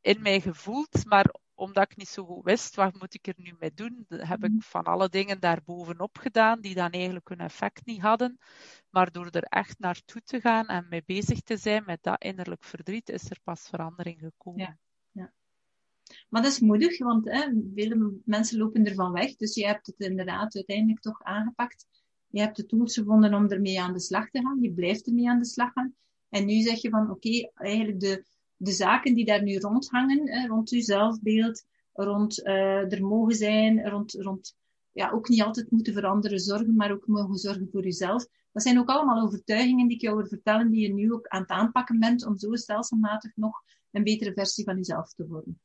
in 0.00 0.22
mij 0.22 0.40
gevoeld. 0.40 1.04
Maar 1.04 1.34
omdat 1.54 1.90
ik 1.90 1.96
niet 1.96 2.08
zo 2.08 2.24
goed 2.24 2.44
wist, 2.44 2.74
wat 2.74 2.98
moet 2.98 3.14
ik 3.14 3.26
er 3.26 3.34
nu 3.36 3.54
mee 3.58 3.74
doen, 3.74 4.04
heb 4.08 4.44
ik 4.44 4.50
mhm. 4.50 4.60
van 4.60 4.84
alle 4.84 5.08
dingen 5.08 5.40
daarbovenop 5.40 6.18
gedaan, 6.18 6.60
die 6.60 6.74
dan 6.74 6.90
eigenlijk 6.90 7.28
hun 7.28 7.40
effect 7.40 7.86
niet 7.86 8.00
hadden. 8.00 8.38
Maar 8.90 9.12
door 9.12 9.26
er 9.30 9.42
echt 9.42 9.78
naartoe 9.78 10.22
te 10.22 10.40
gaan 10.40 10.66
en 10.66 10.86
mee 10.88 11.02
bezig 11.06 11.40
te 11.40 11.56
zijn 11.56 11.82
met 11.86 12.02
dat 12.02 12.22
innerlijk 12.22 12.64
verdriet, 12.64 13.08
is 13.08 13.30
er 13.30 13.38
pas 13.42 13.68
verandering 13.68 14.18
gekomen. 14.18 14.60
Ja, 14.60 14.78
ja. 15.10 15.32
Maar 16.28 16.42
dat 16.42 16.52
is 16.52 16.60
moedig, 16.60 16.98
want 16.98 17.30
hè, 17.30 17.52
vele 17.74 18.20
mensen 18.24 18.58
lopen 18.58 18.86
ervan 18.86 19.12
weg. 19.12 19.36
Dus 19.36 19.54
je 19.54 19.66
hebt 19.66 19.86
het 19.86 20.00
inderdaad 20.00 20.54
uiteindelijk 20.54 21.00
toch 21.00 21.22
aangepakt. 21.22 21.86
Je 22.28 22.40
hebt 22.40 22.56
de 22.56 22.66
tools 22.66 22.94
gevonden 22.94 23.34
om 23.34 23.50
ermee 23.50 23.80
aan 23.80 23.92
de 23.92 24.00
slag 24.00 24.30
te 24.30 24.40
gaan. 24.40 24.60
Je 24.60 24.72
blijft 24.72 25.06
ermee 25.06 25.28
aan 25.28 25.38
de 25.38 25.44
slag 25.44 25.72
gaan. 25.72 25.94
En 26.28 26.46
nu 26.46 26.60
zeg 26.60 26.80
je 26.80 26.90
van, 26.90 27.02
oké, 27.02 27.12
okay, 27.12 27.50
eigenlijk 27.54 28.00
de, 28.00 28.24
de 28.62 28.72
zaken 28.72 29.14
die 29.14 29.24
daar 29.24 29.42
nu 29.42 29.58
rondhangen, 29.58 30.28
hè, 30.28 30.46
rond 30.46 30.70
uw 30.70 30.80
zelfbeeld, 30.80 31.64
rond 31.92 32.38
uh, 32.38 32.92
er 32.92 33.04
mogen 33.06 33.34
zijn, 33.34 33.88
rond, 33.88 34.12
rond 34.12 34.56
ja, 34.92 35.10
ook 35.10 35.28
niet 35.28 35.42
altijd 35.42 35.70
moeten 35.70 35.92
veranderen 35.92 36.38
zorgen, 36.38 36.76
maar 36.76 36.92
ook 36.92 37.06
mogen 37.06 37.36
zorgen 37.36 37.68
voor 37.72 37.86
uzelf. 37.86 38.26
Dat 38.52 38.62
zijn 38.62 38.78
ook 38.78 38.88
allemaal 38.88 39.22
overtuigingen 39.22 39.86
die 39.86 39.96
ik 39.96 40.02
jou 40.02 40.16
wil 40.16 40.26
vertellen, 40.26 40.70
die 40.70 40.80
je 40.80 40.94
nu 40.94 41.12
ook 41.12 41.26
aan 41.26 41.40
het 41.40 41.50
aanpakken 41.50 41.98
bent 41.98 42.26
om 42.26 42.38
zo 42.38 42.54
stelselmatig 42.54 43.36
nog 43.36 43.62
een 43.90 44.02
betere 44.02 44.32
versie 44.32 44.64
van 44.64 44.76
jezelf 44.76 45.12
te 45.12 45.26
worden. 45.26 45.60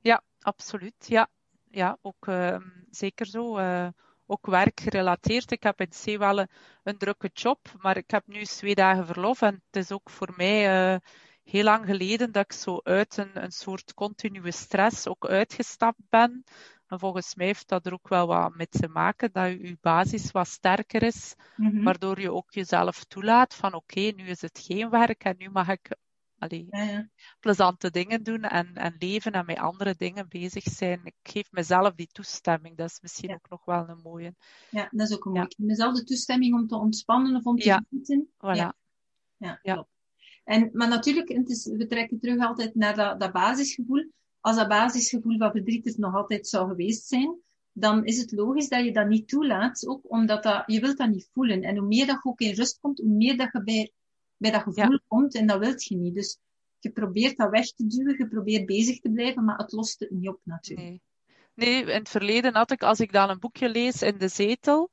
Ja, 0.00 0.22
absoluut. 0.40 1.06
Ja, 1.06 1.28
ja, 1.70 1.98
ook 2.02 2.26
ehm, 2.26 2.62
zeker 2.90 3.26
zo. 3.26 3.58
Uh, 3.58 3.88
ook 4.26 4.46
werkgerelateerd. 4.46 5.50
Ik 5.50 5.62
heb 5.62 5.80
in 5.80 5.88
C 5.88 6.18
wel 6.18 6.46
een, 6.82 6.98
drukke 6.98 7.30
job, 7.32 7.58
maar 7.78 7.96
ik 7.96 8.10
heb 8.10 8.26
nu 8.26 8.44
twee 8.44 8.74
dagen 8.74 9.06
verlof. 9.06 9.42
En 9.42 9.62
het 9.70 9.84
is 9.84 9.92
ook 9.92 10.10
voor 10.10 10.32
mij 10.36 10.92
uh, 10.92 10.98
heel 11.44 11.64
lang 11.64 11.86
geleden 11.86 12.32
dat 12.32 12.44
ik 12.44 12.52
zo 12.52 12.80
uit 12.82 13.16
een, 13.16 13.42
een 13.42 13.52
soort 13.52 13.94
continue 13.94 14.50
stress 14.50 15.06
ook 15.06 15.26
uitgestapt 15.26 16.00
ben. 16.08 16.44
En 16.86 16.98
volgens 16.98 17.34
mij 17.34 17.46
heeft 17.46 17.68
dat 17.68 17.86
er 17.86 17.92
ook 17.92 18.08
wel 18.08 18.26
wat 18.26 18.54
mee 18.54 18.68
te 18.68 18.88
maken 18.88 19.32
dat 19.32 19.50
je, 19.50 19.66
je 19.66 19.78
basis 19.80 20.30
wat 20.30 20.48
sterker 20.48 21.02
is, 21.02 21.34
mm-hmm. 21.56 21.84
waardoor 21.84 22.20
je 22.20 22.32
ook 22.32 22.52
jezelf 22.52 23.04
toelaat 23.04 23.54
van 23.54 23.74
oké, 23.74 24.00
nu 24.00 24.26
is 24.26 24.40
het 24.40 24.58
geen 24.58 24.90
werk 24.90 25.24
en 25.24 25.34
nu 25.38 25.50
mag 25.50 25.68
ik 25.68 25.96
allee, 26.38 26.66
ja, 26.70 26.82
ja. 26.82 27.08
plezante 27.40 27.90
dingen 27.90 28.22
doen 28.22 28.42
en, 28.42 28.74
en 28.74 28.94
leven 28.98 29.32
en 29.32 29.46
met 29.46 29.58
andere 29.58 29.94
dingen 29.98 30.28
bezig 30.28 30.62
zijn. 30.62 31.00
Ik 31.04 31.14
geef 31.22 31.52
mezelf 31.52 31.94
die 31.94 32.08
toestemming. 32.12 32.76
Dat 32.76 32.90
is 32.90 33.00
misschien 33.00 33.34
ook 33.34 33.48
nog 33.48 33.64
wel 33.64 33.88
een 33.88 34.00
mooie. 34.02 34.34
Ja, 34.70 34.88
dat 34.90 35.08
is 35.08 35.16
ook 35.16 35.24
een 35.24 35.32
mooie. 35.32 35.54
Mezelf 35.56 35.96
de 35.96 36.04
toestemming 36.04 36.54
om 36.54 36.66
te 36.66 36.76
ontspannen 36.76 37.36
of 37.36 37.44
om 37.44 37.56
te 37.56 37.82
genieten. 37.88 38.28
Voilà. 38.36 38.72
Ja, 39.36 39.58
ja. 39.62 39.86
En, 40.44 40.70
maar 40.72 40.88
natuurlijk, 40.88 41.28
het 41.28 41.50
is, 41.50 41.64
we 41.64 41.86
trekken 41.86 42.20
terug 42.20 42.38
altijd 42.38 42.74
naar 42.74 42.96
dat, 42.96 43.20
dat 43.20 43.32
basisgevoel. 43.32 44.10
Als 44.40 44.56
dat 44.56 44.68
basisgevoel 44.68 45.36
van 45.38 45.50
verdriet 45.50 45.86
er 45.86 45.94
nog 45.96 46.14
altijd 46.14 46.48
zou 46.48 46.68
geweest 46.68 47.06
zijn, 47.06 47.38
dan 47.72 48.04
is 48.04 48.18
het 48.18 48.32
logisch 48.32 48.68
dat 48.68 48.84
je 48.84 48.92
dat 48.92 49.08
niet 49.08 49.28
toelaat, 49.28 49.86
ook 49.86 50.00
omdat 50.10 50.42
dat, 50.42 50.62
je 50.66 50.80
wilt 50.80 50.96
dat 50.96 51.08
niet 51.08 51.28
voelen. 51.32 51.62
En 51.62 51.76
hoe 51.76 51.86
meer 51.86 52.06
dat 52.06 52.20
je 52.22 52.28
ook 52.28 52.40
in 52.40 52.54
rust 52.54 52.78
komt, 52.80 52.98
hoe 52.98 53.08
meer 53.08 53.36
dat 53.36 53.48
je 53.52 53.62
bij 53.62 53.92
bij 54.36 54.50
dat 54.50 54.62
gevoel 54.62 55.00
komt 55.08 55.34
en 55.34 55.46
dat 55.46 55.58
wilt 55.58 55.84
je 55.84 55.96
niet. 55.96 56.14
Dus 56.14 56.38
je 56.78 56.90
probeert 56.90 57.36
dat 57.36 57.50
weg 57.50 57.72
te 57.72 57.86
duwen, 57.86 58.18
je 58.18 58.28
probeert 58.28 58.66
bezig 58.66 59.00
te 59.00 59.10
blijven, 59.10 59.44
maar 59.44 59.58
het 59.58 59.72
lost 59.72 60.00
het 60.00 60.10
niet 60.10 60.28
op 60.28 60.40
natuurlijk. 60.42 60.88
Nee. 60.88 61.02
nee, 61.54 61.80
in 61.80 61.88
het 61.98 62.08
verleden 62.08 62.54
had 62.54 62.70
ik, 62.70 62.82
als 62.82 63.00
ik 63.00 63.12
dan 63.12 63.30
een 63.30 63.38
boekje 63.38 63.68
lees 63.68 64.02
in 64.02 64.18
de 64.18 64.28
zetel, 64.28 64.90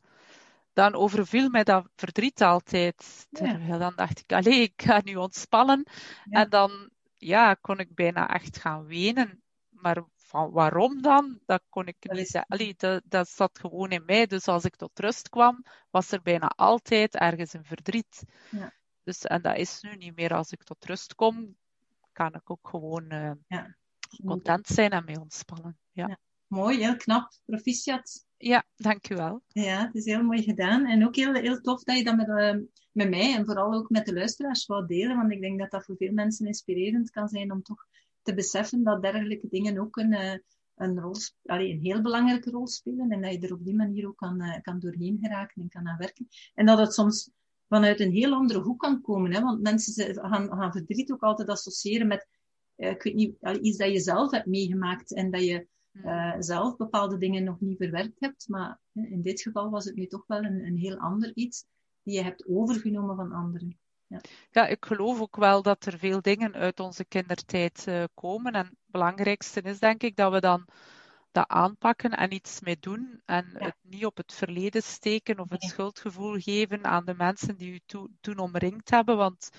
dan 0.73 0.93
overviel 0.93 1.49
mij 1.49 1.63
dat 1.63 1.89
verdriet 1.95 2.41
altijd. 2.41 3.27
Ja. 3.29 3.77
Dan 3.77 3.93
dacht 3.95 4.19
ik, 4.19 4.33
allee, 4.33 4.61
ik 4.61 4.81
ga 4.81 5.01
nu 5.03 5.15
ontspannen. 5.15 5.87
En 6.29 6.49
dan 6.49 6.89
ja, 7.17 7.53
kon 7.53 7.79
ik 7.79 7.95
bijna 7.95 8.27
echt 8.27 8.57
gaan 8.57 8.85
wenen. 8.85 9.43
Maar 9.69 10.03
van 10.15 10.51
waarom 10.51 11.01
dan? 11.01 11.39
Dat 11.45 11.61
kon 11.69 11.87
ik 11.87 11.95
niet 11.99 12.27
zeggen. 12.27 12.49
Allee, 12.49 12.73
dat, 12.77 13.01
dat 13.05 13.29
zat 13.29 13.59
gewoon 13.59 13.89
in 13.89 14.05
mij. 14.05 14.25
Dus 14.25 14.47
als 14.47 14.63
ik 14.63 14.75
tot 14.75 14.99
rust 14.99 15.29
kwam, 15.29 15.65
was 15.89 16.11
er 16.11 16.21
bijna 16.21 16.47
altijd 16.47 17.15
ergens 17.15 17.53
een 17.53 17.65
verdriet. 17.65 18.23
Ja. 18.49 18.73
Dus, 19.03 19.21
en 19.21 19.41
dat 19.41 19.57
is 19.57 19.81
nu 19.81 19.95
niet 19.95 20.15
meer. 20.15 20.33
Als 20.33 20.51
ik 20.51 20.63
tot 20.63 20.85
rust 20.85 21.15
kom, 21.15 21.55
kan 22.11 22.33
ik 22.33 22.49
ook 22.49 22.67
gewoon 22.67 23.13
uh, 23.13 23.31
ja. 23.47 23.75
content 24.25 24.67
zijn 24.67 24.91
en 24.91 25.05
mee 25.05 25.19
ontspannen. 25.19 25.77
Ja. 25.91 26.17
Mooi, 26.51 26.77
heel 26.77 26.95
knap. 26.95 27.31
Proficiat. 27.45 28.25
Ja, 28.37 28.65
dankjewel. 28.75 29.41
Ja, 29.47 29.85
het 29.85 29.95
is 29.95 30.05
heel 30.05 30.23
mooi 30.23 30.43
gedaan. 30.43 30.85
En 30.85 31.05
ook 31.05 31.15
heel, 31.15 31.33
heel 31.33 31.61
tof 31.61 31.83
dat 31.83 31.97
je 31.97 32.03
dat 32.03 32.15
met, 32.15 32.27
uh, 32.27 32.55
met 32.91 33.09
mij 33.09 33.35
en 33.35 33.45
vooral 33.45 33.73
ook 33.73 33.89
met 33.89 34.05
de 34.05 34.13
luisteraars 34.13 34.65
wou 34.65 34.85
delen. 34.85 35.17
Want 35.17 35.31
ik 35.31 35.41
denk 35.41 35.59
dat 35.59 35.71
dat 35.71 35.85
voor 35.85 35.95
veel 35.95 36.11
mensen 36.11 36.47
inspirerend 36.47 37.09
kan 37.09 37.27
zijn 37.27 37.51
om 37.51 37.61
toch 37.61 37.85
te 38.21 38.33
beseffen 38.33 38.83
dat 38.83 39.01
dergelijke 39.01 39.47
dingen 39.49 39.79
ook 39.79 39.97
een, 39.97 40.11
uh, 40.11 40.33
een, 40.75 40.99
rol, 40.99 41.15
allee, 41.45 41.71
een 41.71 41.79
heel 41.79 42.01
belangrijke 42.01 42.49
rol 42.49 42.67
spelen. 42.67 43.09
En 43.09 43.21
dat 43.21 43.31
je 43.31 43.39
er 43.39 43.53
op 43.53 43.65
die 43.65 43.75
manier 43.75 44.07
ook 44.07 44.17
kan, 44.17 44.59
kan 44.61 44.79
doorheen 44.79 45.17
geraken 45.21 45.61
en 45.61 45.69
kan 45.69 45.87
aan 45.87 45.97
werken. 45.97 46.27
En 46.53 46.65
dat 46.65 46.79
het 46.79 46.93
soms 46.93 47.29
vanuit 47.67 47.99
een 47.99 48.11
heel 48.11 48.33
andere 48.33 48.59
hoek 48.59 48.79
kan 48.79 49.01
komen. 49.01 49.33
Hè? 49.33 49.41
Want 49.41 49.61
mensen 49.61 50.15
gaan, 50.15 50.47
gaan 50.47 50.71
verdriet 50.71 51.11
ook 51.11 51.23
altijd 51.23 51.49
associëren 51.49 52.07
met, 52.07 52.27
ik 52.75 53.03
weet 53.03 53.15
niet, 53.15 53.35
iets 53.61 53.77
dat 53.77 53.91
je 53.91 53.99
zelf 53.99 54.31
hebt 54.31 54.45
meegemaakt 54.45 55.13
en 55.13 55.31
dat 55.31 55.43
je 55.43 55.67
uh, 55.93 56.35
zelf 56.39 56.75
bepaalde 56.75 57.17
dingen 57.17 57.43
nog 57.43 57.59
niet 57.59 57.77
verwerkt 57.77 58.19
hebt. 58.19 58.47
Maar 58.47 58.79
in 58.93 59.21
dit 59.21 59.41
geval 59.41 59.69
was 59.69 59.85
het 59.85 59.95
nu 59.95 60.07
toch 60.07 60.23
wel 60.27 60.43
een, 60.43 60.65
een 60.65 60.77
heel 60.77 60.97
ander 60.97 61.31
iets 61.35 61.65
die 62.03 62.15
je 62.15 62.23
hebt 62.23 62.47
overgenomen 62.47 63.15
van 63.15 63.31
anderen. 63.31 63.79
Ja. 64.07 64.21
ja. 64.51 64.67
ik 64.67 64.85
geloof 64.85 65.21
ook 65.21 65.35
wel 65.35 65.61
dat 65.61 65.85
er 65.85 65.97
veel 65.97 66.21
dingen 66.21 66.53
uit 66.53 66.79
onze 66.79 67.05
kindertijd 67.05 67.85
uh, 67.87 68.03
komen. 68.13 68.53
En 68.53 68.65
het 68.65 68.75
belangrijkste 68.85 69.61
is 69.61 69.79
denk 69.79 70.03
ik 70.03 70.15
dat 70.15 70.31
we 70.31 70.39
dan 70.39 70.67
dat 71.31 71.47
aanpakken 71.47 72.11
en 72.11 72.33
iets 72.33 72.61
mee 72.61 72.77
doen. 72.79 73.21
En 73.25 73.45
het 73.53 73.75
niet 73.81 74.05
op 74.05 74.17
het 74.17 74.33
verleden 74.33 74.83
steken 74.83 75.39
of 75.39 75.49
het 75.49 75.63
schuldgevoel 75.63 76.39
geven 76.39 76.85
aan 76.85 77.05
de 77.05 77.13
mensen 77.13 77.57
die 77.57 77.73
u 77.73 77.79
to 77.85 78.07
toen 78.21 78.37
omringd 78.37 78.89
hebben. 78.89 79.17
Want 79.17 79.49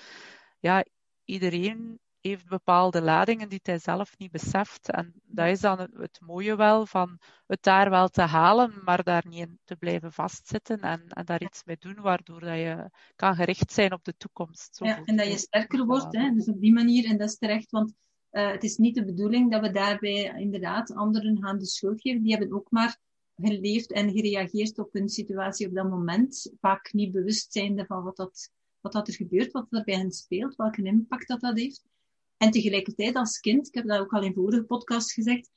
ja, 0.59 0.85
iedereen 1.25 2.01
heeft 2.29 2.49
bepaalde 2.49 3.03
ladingen 3.03 3.49
die 3.49 3.61
hij 3.63 3.79
zelf 3.79 4.19
niet 4.19 4.31
beseft. 4.31 4.91
En 4.91 5.15
dat 5.25 5.47
is 5.47 5.61
dan 5.61 5.79
het, 5.79 6.21
mooie 6.21 6.57
wel 6.57 6.87
van 6.87 7.19
het 7.47 7.63
daar 7.63 7.91
wel 7.91 8.09
te 8.09 8.23
halen, 8.23 8.81
maar 8.85 9.03
daar 9.03 9.25
niet 9.29 9.39
in 9.39 9.59
te 9.65 9.77
blijven 9.77 10.13
vastzitten 10.13 10.81
en, 10.81 11.09
en 11.09 11.25
daar 11.25 11.43
iets 11.43 11.65
mee 11.65 11.77
doen, 11.79 12.01
waardoor 12.01 12.41
dat 12.41 12.57
je 12.57 12.91
kan 13.17 13.35
gericht 13.35 13.73
zijn 13.73 13.93
op 13.93 14.05
de 14.05 14.15
toekomst. 14.17 14.77
Zo 14.77 14.85
ja, 14.85 15.05
en 15.05 15.17
dat 15.17 15.27
je 15.27 15.39
sterker 15.39 15.87
wordt, 15.87 16.17
hè? 16.17 16.31
dus 16.31 16.49
op 16.49 16.61
die 16.61 16.73
manier, 16.73 17.05
en 17.05 17.19
dat 17.19 17.29
is 17.29 17.39
terecht, 17.39 17.71
want 17.71 17.95
uh, 18.33 18.51
het 18.51 18.63
is 18.63 18.77
niet 18.77 18.95
de 18.95 19.05
bedoeling 19.05 19.51
dat 19.51 19.61
we 19.61 19.71
daarbij 19.71 20.35
inderdaad 20.37 20.95
anderen 20.95 21.43
gaan 21.43 21.59
de 21.59 21.67
schuld 21.67 22.01
geven. 22.01 22.23
Die 22.23 22.37
hebben 22.37 22.57
ook 22.57 22.71
maar 22.71 22.99
geleefd 23.37 23.93
en 23.93 24.11
gereageerd 24.11 24.79
op 24.79 24.93
hun 24.93 25.09
situatie 25.09 25.69
op 25.69 25.75
dat 25.75 25.89
moment. 25.89 26.53
Vaak 26.61 26.93
niet 26.93 27.13
bewust 27.13 27.53
zijnde 27.53 27.87
van 27.87 28.03
wat, 28.03 28.17
dat, 28.17 28.51
wat 28.81 28.93
dat 28.93 29.09
er 29.09 29.15
gebeurt, 29.15 29.53
wat 29.53 29.67
er 29.71 29.85
bij 29.85 29.95
hen 29.95 30.13
speelt, 30.13 30.57
welke 30.57 30.83
impact 30.83 31.29
dat 31.29 31.41
dat 31.41 31.59
heeft. 31.59 31.83
En 32.43 32.51
tegelijkertijd 32.51 33.15
als 33.15 33.41
kind, 33.41 33.67
ik 33.67 33.75
heb 33.75 33.87
dat 33.87 33.99
ook 33.99 34.13
al 34.13 34.23
in 34.23 34.35
vorige 34.35 34.65
podcast 34.65 35.13
gezegd, 35.13 35.51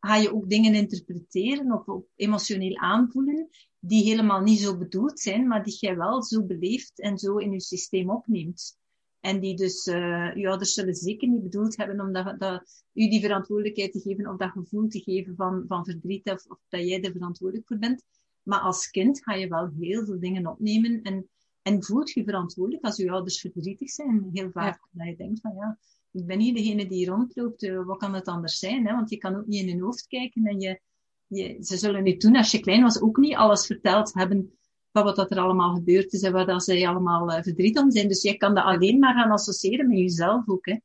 ga 0.00 0.16
je 0.16 0.34
ook 0.34 0.48
dingen 0.48 0.74
interpreteren 0.74 1.72
of, 1.72 1.86
of 1.86 2.04
emotioneel 2.16 2.76
aanvoelen 2.76 3.48
die 3.78 4.04
helemaal 4.04 4.40
niet 4.40 4.58
zo 4.58 4.78
bedoeld 4.78 5.20
zijn, 5.20 5.46
maar 5.46 5.64
die 5.64 5.76
jij 5.80 5.96
wel 5.96 6.22
zo 6.22 6.44
beleeft 6.44 7.00
en 7.00 7.18
zo 7.18 7.36
in 7.36 7.52
je 7.52 7.60
systeem 7.60 8.10
opneemt. 8.10 8.78
En 9.20 9.40
die 9.40 9.56
dus 9.56 9.86
uh, 9.86 10.34
uw 10.34 10.48
ouders 10.48 10.74
zullen 10.74 10.94
zeker 10.94 11.28
niet 11.28 11.42
bedoeld 11.42 11.76
hebben 11.76 12.00
om 12.00 12.12
dat, 12.12 12.40
dat, 12.40 12.84
u 12.92 13.08
die 13.08 13.20
verantwoordelijkheid 13.20 13.92
te 13.92 14.00
geven 14.00 14.26
of 14.26 14.36
dat 14.36 14.50
gevoel 14.50 14.88
te 14.88 15.00
geven 15.00 15.34
van, 15.36 15.64
van 15.66 15.84
verdriet 15.84 16.30
of, 16.30 16.46
of 16.46 16.58
dat 16.68 16.88
jij 16.88 17.02
er 17.02 17.12
verantwoordelijk 17.12 17.68
voor 17.68 17.78
bent. 17.78 18.04
Maar 18.42 18.60
als 18.60 18.90
kind 18.90 19.22
ga 19.22 19.34
je 19.34 19.48
wel 19.48 19.70
heel 19.80 20.04
veel 20.04 20.20
dingen 20.20 20.46
opnemen 20.46 21.02
en, 21.02 21.28
en 21.62 21.84
voelt 21.84 22.10
je 22.10 22.24
verantwoordelijk 22.24 22.84
als 22.84 22.98
uw 22.98 23.10
ouders 23.10 23.40
verdrietig 23.40 23.90
zijn. 23.90 24.30
Heel 24.32 24.50
vaak 24.50 24.88
dat 24.90 25.06
je 25.06 25.16
denkt 25.16 25.40
van 25.40 25.54
ja, 25.54 25.78
ik 26.12 26.26
ben 26.26 26.38
niet 26.38 26.56
degene 26.56 26.86
die 26.86 27.08
rondloopt, 27.08 27.62
uh, 27.62 27.84
wat 27.84 27.98
kan 27.98 28.14
het 28.14 28.28
anders 28.28 28.58
zijn? 28.58 28.86
Hè? 28.86 28.94
Want 28.94 29.10
je 29.10 29.16
kan 29.16 29.36
ook 29.36 29.46
niet 29.46 29.62
in 29.62 29.68
hun 29.68 29.80
hoofd 29.80 30.06
kijken 30.06 30.44
en 30.44 30.60
je, 30.60 30.80
je, 31.26 31.56
ze 31.60 31.76
zullen 31.76 32.02
nu 32.02 32.16
toen, 32.16 32.36
als 32.36 32.50
je 32.50 32.60
klein 32.60 32.82
was, 32.82 33.00
ook 33.00 33.16
niet 33.16 33.34
alles 33.34 33.66
verteld 33.66 34.14
hebben 34.14 34.58
van 34.92 35.04
wat 35.04 35.16
dat 35.16 35.30
er 35.30 35.38
allemaal 35.38 35.74
gebeurd 35.74 36.12
is 36.12 36.22
en 36.22 36.32
waar 36.32 36.46
dat 36.46 36.64
zij 36.64 36.88
allemaal 36.88 37.30
uh, 37.30 37.42
verdriet 37.42 37.78
om 37.78 37.90
zijn. 37.90 38.08
Dus 38.08 38.22
jij 38.22 38.36
kan 38.36 38.54
dat 38.54 38.64
alleen 38.64 38.98
maar 38.98 39.14
gaan 39.14 39.30
associëren 39.30 39.88
met 39.88 39.98
jezelf 39.98 40.48
ook. 40.48 40.66
Hè? 40.66 40.78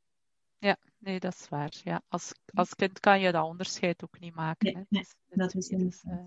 Ja, 0.58 0.78
nee, 0.98 1.20
dat 1.20 1.34
is 1.34 1.50
waar. 1.50 1.74
Ja. 1.84 2.02
Als, 2.08 2.34
als 2.54 2.76
kind 2.76 3.00
kan 3.00 3.20
je 3.20 3.32
dat 3.32 3.46
onderscheid 3.46 4.04
ook 4.04 4.20
niet 4.20 4.36
maken. 4.36 4.74
Nee, 4.74 4.86
nee, 4.90 5.06
dat 5.30 5.56
is 5.56 5.68
dus, 5.68 6.04
uh, 6.04 6.18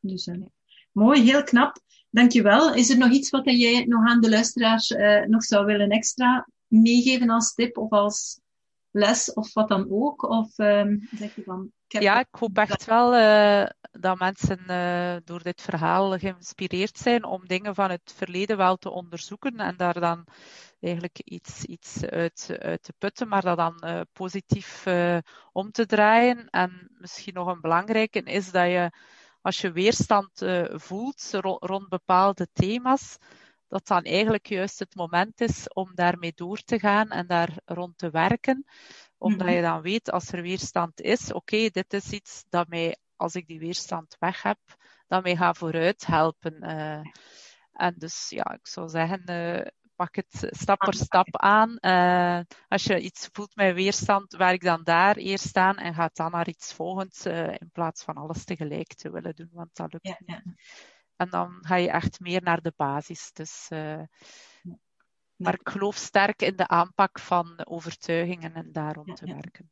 dus 0.00 0.26
uh, 0.26 0.46
Mooi, 0.92 1.22
heel 1.22 1.42
knap. 1.44 1.80
Dankjewel. 2.10 2.74
Is 2.74 2.90
er 2.90 2.98
nog 2.98 3.10
iets 3.10 3.30
wat 3.30 3.44
jij 3.44 3.84
nog 3.84 4.06
aan 4.06 4.20
de 4.20 4.28
luisteraars 4.28 4.94
nog 5.26 5.44
zou 5.44 5.64
willen 5.66 5.88
extra 5.88 6.46
meegeven 6.68 7.30
als 7.30 7.54
tip 7.54 7.76
of 7.76 7.90
als 7.90 8.40
les 8.90 9.32
of 9.32 9.52
wat 9.54 9.68
dan 9.68 9.86
ook? 9.90 10.22
Of 10.22 10.58
um, 10.58 11.08
zeg 11.10 11.34
je 11.34 11.42
van... 11.42 11.72
Ik 11.88 12.02
ja, 12.02 12.18
ik 12.18 12.28
hoop 12.30 12.58
echt 12.58 12.84
wel 12.84 13.14
uh, 13.14 13.66
dat 13.90 14.18
mensen 14.18 14.60
uh, 14.66 15.16
door 15.24 15.42
dit 15.42 15.62
verhaal 15.62 16.18
geïnspireerd 16.18 16.98
zijn 16.98 17.24
om 17.24 17.46
dingen 17.46 17.74
van 17.74 17.90
het 17.90 18.12
verleden 18.16 18.56
wel 18.56 18.76
te 18.76 18.90
onderzoeken 18.90 19.56
en 19.56 19.76
daar 19.76 20.00
dan 20.00 20.26
eigenlijk 20.80 21.18
iets, 21.24 21.64
iets 21.64 22.04
uit, 22.04 22.56
uit 22.58 22.82
te 22.82 22.92
putten, 22.98 23.28
maar 23.28 23.42
dat 23.42 23.56
dan 23.56 23.82
uh, 23.84 24.00
positief 24.12 24.86
om 25.52 25.70
te 25.70 25.86
draaien. 25.86 26.48
En 26.50 26.90
misschien 26.98 27.34
nog 27.34 27.46
een 27.46 27.60
belangrijke 27.60 28.22
is 28.22 28.50
dat 28.50 28.66
je, 28.66 28.92
als 29.40 29.60
je 29.60 29.72
weerstand 29.72 30.42
voelt 30.72 31.28
rond, 31.32 31.62
rond 31.62 31.88
bepaalde 31.88 32.48
thema's, 32.52 33.16
dat 33.68 33.86
dan 33.86 34.02
eigenlijk 34.02 34.46
juist 34.46 34.78
het 34.78 34.94
moment 34.94 35.40
is 35.40 35.68
om 35.72 35.94
daarmee 35.94 36.32
door 36.34 36.58
te 36.58 36.78
gaan 36.78 37.10
en 37.10 37.26
daar 37.26 37.56
rond 37.64 37.98
te 37.98 38.10
werken. 38.10 38.64
Omdat 39.18 39.46
mhm. 39.46 39.56
je 39.56 39.62
dan 39.62 39.80
weet, 39.80 40.10
als 40.10 40.32
er 40.32 40.42
weerstand 40.42 41.00
is, 41.00 41.32
oké, 41.32 41.68
dit 41.68 41.92
is 41.92 42.10
iets 42.10 42.44
dat 42.48 42.68
mij, 42.68 42.96
als 43.16 43.34
ik 43.34 43.46
die 43.46 43.58
weerstand 43.58 44.16
weg 44.18 44.42
heb, 44.42 44.58
dat 45.06 45.22
mij 45.22 45.36
gaat 45.36 45.58
vooruit 45.58 46.06
helpen. 46.06 46.56
Uh, 46.60 47.00
en 47.72 47.94
dus 47.96 48.26
ja, 48.28 48.52
ik 48.52 48.66
zou 48.66 48.88
zeggen, 48.88 49.22
uh, 49.30 49.66
pak 49.96 50.14
het 50.16 50.48
stap 50.50 50.84
voor 50.84 50.94
stap 50.94 51.36
aan. 51.36 51.78
Uh, 51.80 52.40
als 52.68 52.84
je 52.84 53.00
iets 53.00 53.28
voelt 53.32 53.56
met 53.56 53.74
weerstand, 53.74 54.36
werk 54.36 54.62
dan 54.62 54.84
daar 54.84 55.16
eerst 55.16 55.56
aan 55.56 55.76
en 55.76 55.94
ga 55.94 56.10
dan 56.12 56.30
naar 56.30 56.48
iets 56.48 56.72
volgends 56.72 57.26
in 57.26 57.70
plaats 57.72 58.02
van 58.02 58.14
alles 58.14 58.44
tegelijk 58.44 58.94
te 58.94 59.10
willen 59.10 59.34
doen, 59.34 59.50
want 59.52 59.76
dat 59.76 59.92
lukt 59.92 60.06
ja, 60.06 60.16
niet. 60.18 60.40
Ja. 60.44 60.52
En 61.18 61.30
dan 61.30 61.58
ga 61.60 61.76
je 61.76 61.90
echt 61.90 62.20
meer 62.20 62.42
naar 62.42 62.62
de 62.62 62.72
basis. 62.76 63.30
Dus, 63.32 63.68
uh, 63.72 64.02
maar 65.36 65.54
ik 65.54 65.68
geloof 65.68 65.96
sterk 65.96 66.42
in 66.42 66.56
de 66.56 66.68
aanpak 66.68 67.18
van 67.18 67.66
overtuigingen 67.66 68.54
en 68.54 68.72
daarom 68.72 69.14
te 69.14 69.26
werken. 69.26 69.70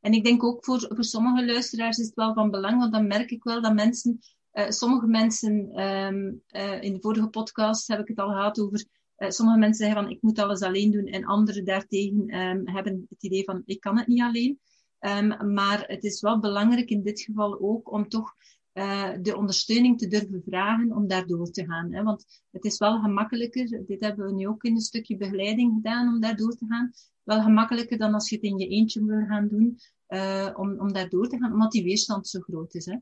En 0.00 0.12
ik 0.12 0.24
denk 0.24 0.44
ook 0.44 0.64
voor, 0.64 0.80
voor 0.88 1.04
sommige 1.04 1.46
luisteraars 1.46 1.98
is 1.98 2.06
het 2.06 2.14
wel 2.14 2.34
van 2.34 2.50
belang, 2.50 2.78
want 2.78 2.92
dan 2.92 3.06
merk 3.06 3.30
ik 3.30 3.42
wel 3.42 3.62
dat 3.62 3.74
mensen, 3.74 4.18
uh, 4.52 4.68
sommige 4.68 5.06
mensen, 5.06 5.80
um, 5.82 6.42
uh, 6.48 6.82
in 6.82 6.92
de 6.92 7.00
vorige 7.00 7.28
podcast 7.28 7.88
heb 7.88 8.00
ik 8.00 8.08
het 8.08 8.18
al 8.18 8.28
gehad 8.28 8.60
over, 8.60 8.84
sommige 9.16 9.58
mensen 9.58 9.84
zeggen 9.84 10.02
van 10.02 10.12
ik 10.12 10.22
moet 10.22 10.38
alles 10.38 10.62
alleen 10.62 10.90
doen 10.90 11.06
en 11.06 11.24
anderen 11.24 11.64
daartegen 11.64 12.34
um, 12.38 12.68
hebben 12.68 13.06
het 13.08 13.22
idee 13.22 13.44
van 13.44 13.62
ik 13.64 13.80
kan 13.80 13.98
het 13.98 14.06
niet 14.06 14.22
alleen. 14.22 14.60
Um, 15.00 15.54
maar 15.54 15.84
het 15.86 16.04
is 16.04 16.20
wel 16.20 16.40
belangrijk 16.40 16.90
in 16.90 17.02
dit 17.02 17.20
geval 17.20 17.60
ook 17.60 17.92
om 17.92 18.08
toch 18.08 18.34
uh, 18.78 19.10
de 19.22 19.36
ondersteuning 19.36 19.98
te 19.98 20.08
durven 20.08 20.42
vragen 20.46 20.92
om 20.92 21.08
daardoor 21.08 21.50
te 21.50 21.64
gaan. 21.64 21.92
Hè? 21.92 22.02
Want 22.02 22.42
het 22.50 22.64
is 22.64 22.78
wel 22.78 23.00
gemakkelijker, 23.00 23.84
dit 23.86 24.00
hebben 24.00 24.26
we 24.26 24.32
nu 24.32 24.48
ook 24.48 24.62
in 24.62 24.74
een 24.74 24.80
stukje 24.80 25.16
begeleiding 25.16 25.74
gedaan 25.74 26.08
om 26.08 26.20
daardoor 26.20 26.56
te 26.56 26.66
gaan, 26.68 26.92
wel 27.22 27.42
gemakkelijker 27.42 27.98
dan 27.98 28.14
als 28.14 28.28
je 28.28 28.34
het 28.34 28.44
in 28.44 28.58
je 28.58 28.68
eentje 28.68 29.04
wil 29.04 29.26
gaan 29.26 29.48
doen, 29.48 29.78
uh, 30.08 30.50
om, 30.54 30.80
om 30.80 30.92
daardoor 30.92 31.28
te 31.28 31.38
gaan, 31.38 31.52
omdat 31.52 31.70
die 31.70 31.84
weerstand 31.84 32.28
zo 32.28 32.40
groot 32.40 32.74
is. 32.74 32.84
Hè? 32.84 32.96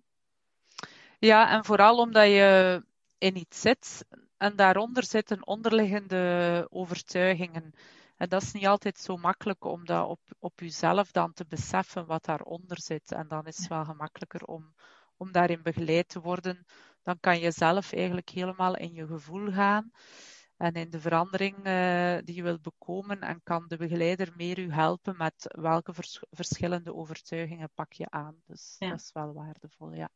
Ja, 1.18 1.50
en 1.50 1.64
vooral 1.64 1.98
omdat 1.98 2.26
je 2.26 2.82
in 3.18 3.36
iets 3.36 3.60
zit 3.60 4.04
en 4.36 4.56
daaronder 4.56 5.04
zitten 5.04 5.46
onderliggende 5.46 6.66
overtuigingen. 6.70 7.72
En 8.16 8.28
dat 8.28 8.42
is 8.42 8.52
niet 8.52 8.66
altijd 8.66 8.98
zo 8.98 9.16
makkelijk 9.16 9.64
om 9.64 9.84
dat 9.84 10.08
op, 10.08 10.20
op 10.38 10.60
jezelf 10.60 11.10
dan 11.10 11.32
te 11.32 11.44
beseffen 11.48 12.06
wat 12.06 12.24
daaronder 12.24 12.80
zit. 12.80 13.12
En 13.12 13.28
dan 13.28 13.46
is 13.46 13.56
het 13.56 13.68
wel 13.68 13.84
gemakkelijker 13.84 14.44
om, 14.44 14.74
om 15.16 15.32
daarin 15.32 15.62
begeleid 15.62 16.08
te 16.08 16.20
worden. 16.20 16.64
Dan 17.02 17.20
kan 17.20 17.40
je 17.40 17.50
zelf 17.50 17.92
eigenlijk 17.92 18.28
helemaal 18.28 18.76
in 18.76 18.92
je 18.92 19.06
gevoel 19.06 19.52
gaan 19.52 19.90
en 20.56 20.72
in 20.72 20.90
de 20.90 21.00
verandering 21.00 21.56
uh, 21.56 22.18
die 22.24 22.34
je 22.34 22.42
wilt 22.42 22.62
bekomen. 22.62 23.20
En 23.20 23.40
kan 23.42 23.64
de 23.68 23.76
begeleider 23.76 24.32
meer 24.36 24.58
u 24.58 24.72
helpen 24.72 25.16
met 25.16 25.54
welke 25.58 25.94
vers 25.94 26.22
verschillende 26.30 26.94
overtuigingen 26.94 27.70
pak 27.74 27.92
je 27.92 28.10
aan. 28.10 28.36
Dus 28.46 28.76
ja. 28.78 28.88
dat 28.88 29.00
is 29.00 29.10
wel 29.12 29.32
waardevol, 29.32 29.92
ja. 29.92 30.10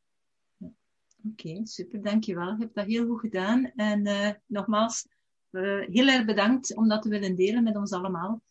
Oké, 0.59 1.49
okay, 1.49 1.65
super, 1.65 2.03
dankjewel. 2.03 2.51
Je 2.51 2.59
hebt 2.59 2.75
dat 2.75 2.87
heel 2.87 3.07
goed 3.07 3.21
gedaan. 3.21 3.65
En 3.65 4.07
uh, 4.07 4.31
nogmaals, 4.47 5.09
uh, 5.51 5.87
heel 5.89 6.09
erg 6.09 6.25
bedankt 6.25 6.77
om 6.77 6.89
dat 6.89 7.03
te 7.03 7.09
willen 7.09 7.37
delen 7.37 7.63
met 7.63 7.77
ons 7.77 7.93
allemaal. 7.93 8.43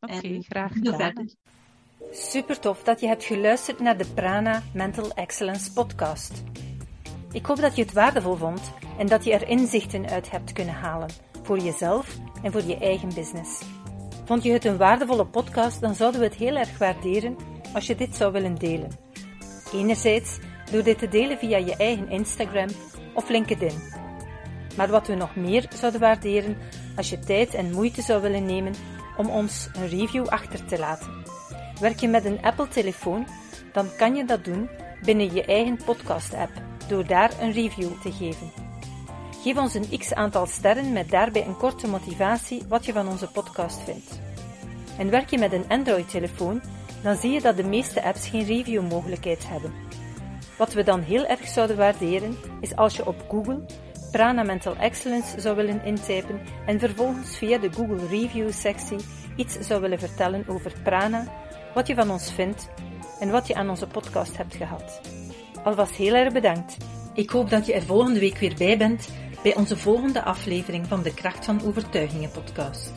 Oké, 0.00 0.14
okay, 0.14 0.40
graag 0.40 0.72
gedaan. 0.72 1.28
Super 2.10 2.60
tof 2.60 2.82
dat 2.82 3.00
je 3.00 3.06
hebt 3.06 3.24
geluisterd 3.24 3.80
naar 3.80 3.96
de 3.96 4.06
Prana 4.14 4.62
Mental 4.72 5.10
Excellence 5.14 5.72
podcast. 5.72 6.42
Ik 7.32 7.46
hoop 7.46 7.56
dat 7.56 7.76
je 7.76 7.82
het 7.82 7.92
waardevol 7.92 8.36
vond 8.36 8.60
en 8.98 9.06
dat 9.06 9.24
je 9.24 9.32
er 9.32 9.48
inzichten 9.48 10.08
uit 10.08 10.30
hebt 10.30 10.52
kunnen 10.52 10.74
halen 10.74 11.08
voor 11.42 11.58
jezelf 11.58 12.16
en 12.42 12.52
voor 12.52 12.62
je 12.62 12.78
eigen 12.78 13.14
business. 13.14 13.62
Vond 14.24 14.42
je 14.42 14.52
het 14.52 14.64
een 14.64 14.76
waardevolle 14.76 15.26
podcast, 15.26 15.80
dan 15.80 15.94
zouden 15.94 16.20
we 16.20 16.26
het 16.26 16.36
heel 16.36 16.56
erg 16.56 16.78
waarderen 16.78 17.36
als 17.74 17.86
je 17.86 17.94
dit 17.94 18.16
zou 18.16 18.32
willen 18.32 18.54
delen. 18.54 18.90
Enerzijds 19.72 20.38
door 20.70 20.82
dit 20.82 20.98
te 20.98 21.08
delen 21.08 21.38
via 21.38 21.56
je 21.56 21.76
eigen 21.76 22.08
Instagram 22.08 22.68
of 23.14 23.28
LinkedIn. 23.28 23.82
Maar 24.76 24.88
wat 24.88 25.06
we 25.06 25.14
nog 25.14 25.36
meer 25.36 25.68
zouden 25.74 26.00
waarderen 26.00 26.56
als 26.96 27.10
je 27.10 27.18
tijd 27.18 27.54
en 27.54 27.72
moeite 27.72 28.02
zou 28.02 28.22
willen 28.22 28.46
nemen 28.46 28.74
om 29.16 29.28
ons 29.28 29.68
een 29.72 29.88
review 29.88 30.26
achter 30.26 30.64
te 30.64 30.78
laten. 30.78 31.25
Werk 31.80 32.00
je 32.00 32.08
met 32.08 32.24
een 32.24 32.42
Apple-telefoon, 32.42 33.26
dan 33.72 33.88
kan 33.96 34.14
je 34.14 34.24
dat 34.24 34.44
doen 34.44 34.68
binnen 35.02 35.34
je 35.34 35.44
eigen 35.44 35.78
podcast-app 35.84 36.50
door 36.88 37.06
daar 37.06 37.30
een 37.40 37.52
review 37.52 38.00
te 38.02 38.12
geven. 38.12 38.50
Geef 39.42 39.56
ons 39.56 39.74
een 39.74 39.98
x 39.98 40.14
aantal 40.14 40.46
sterren 40.46 40.92
met 40.92 41.10
daarbij 41.10 41.46
een 41.46 41.56
korte 41.56 41.88
motivatie 41.88 42.62
wat 42.68 42.86
je 42.86 42.92
van 42.92 43.08
onze 43.08 43.30
podcast 43.30 43.80
vindt. 43.82 44.20
En 44.98 45.10
werk 45.10 45.30
je 45.30 45.38
met 45.38 45.52
een 45.52 45.68
Android-telefoon, 45.68 46.62
dan 47.02 47.16
zie 47.16 47.30
je 47.30 47.40
dat 47.40 47.56
de 47.56 47.64
meeste 47.64 48.02
apps 48.02 48.28
geen 48.28 48.44
review-mogelijkheid 48.44 49.48
hebben. 49.48 49.72
Wat 50.58 50.72
we 50.72 50.82
dan 50.82 51.00
heel 51.00 51.26
erg 51.26 51.48
zouden 51.48 51.76
waarderen, 51.76 52.36
is 52.60 52.76
als 52.76 52.96
je 52.96 53.06
op 53.06 53.24
Google 53.28 53.64
Prana 54.10 54.42
Mental 54.42 54.76
Excellence 54.76 55.40
zou 55.40 55.56
willen 55.56 55.84
intypen 55.84 56.40
en 56.66 56.78
vervolgens 56.78 57.36
via 57.36 57.58
de 57.58 57.72
Google 57.72 58.06
Review 58.06 58.52
sectie 58.52 58.98
iets 59.36 59.58
zou 59.58 59.80
willen 59.80 59.98
vertellen 59.98 60.44
over 60.48 60.72
Prana, 60.82 61.24
wat 61.76 61.86
je 61.86 61.94
van 61.94 62.10
ons 62.10 62.32
vindt 62.32 62.68
en 63.20 63.30
wat 63.30 63.46
je 63.46 63.54
aan 63.54 63.70
onze 63.70 63.86
podcast 63.86 64.36
hebt 64.36 64.54
gehad. 64.54 65.00
Alvast 65.64 65.94
heel 65.94 66.14
erg 66.14 66.32
bedankt. 66.32 66.76
Ik 67.14 67.30
hoop 67.30 67.50
dat 67.50 67.66
je 67.66 67.72
er 67.72 67.82
volgende 67.82 68.20
week 68.20 68.38
weer 68.38 68.54
bij 68.58 68.78
bent 68.78 69.08
bij 69.42 69.54
onze 69.56 69.76
volgende 69.76 70.22
aflevering 70.22 70.86
van 70.86 71.02
de 71.02 71.14
Kracht 71.14 71.44
van 71.44 71.62
Overtuigingen 71.62 72.30
podcast. 72.30 72.92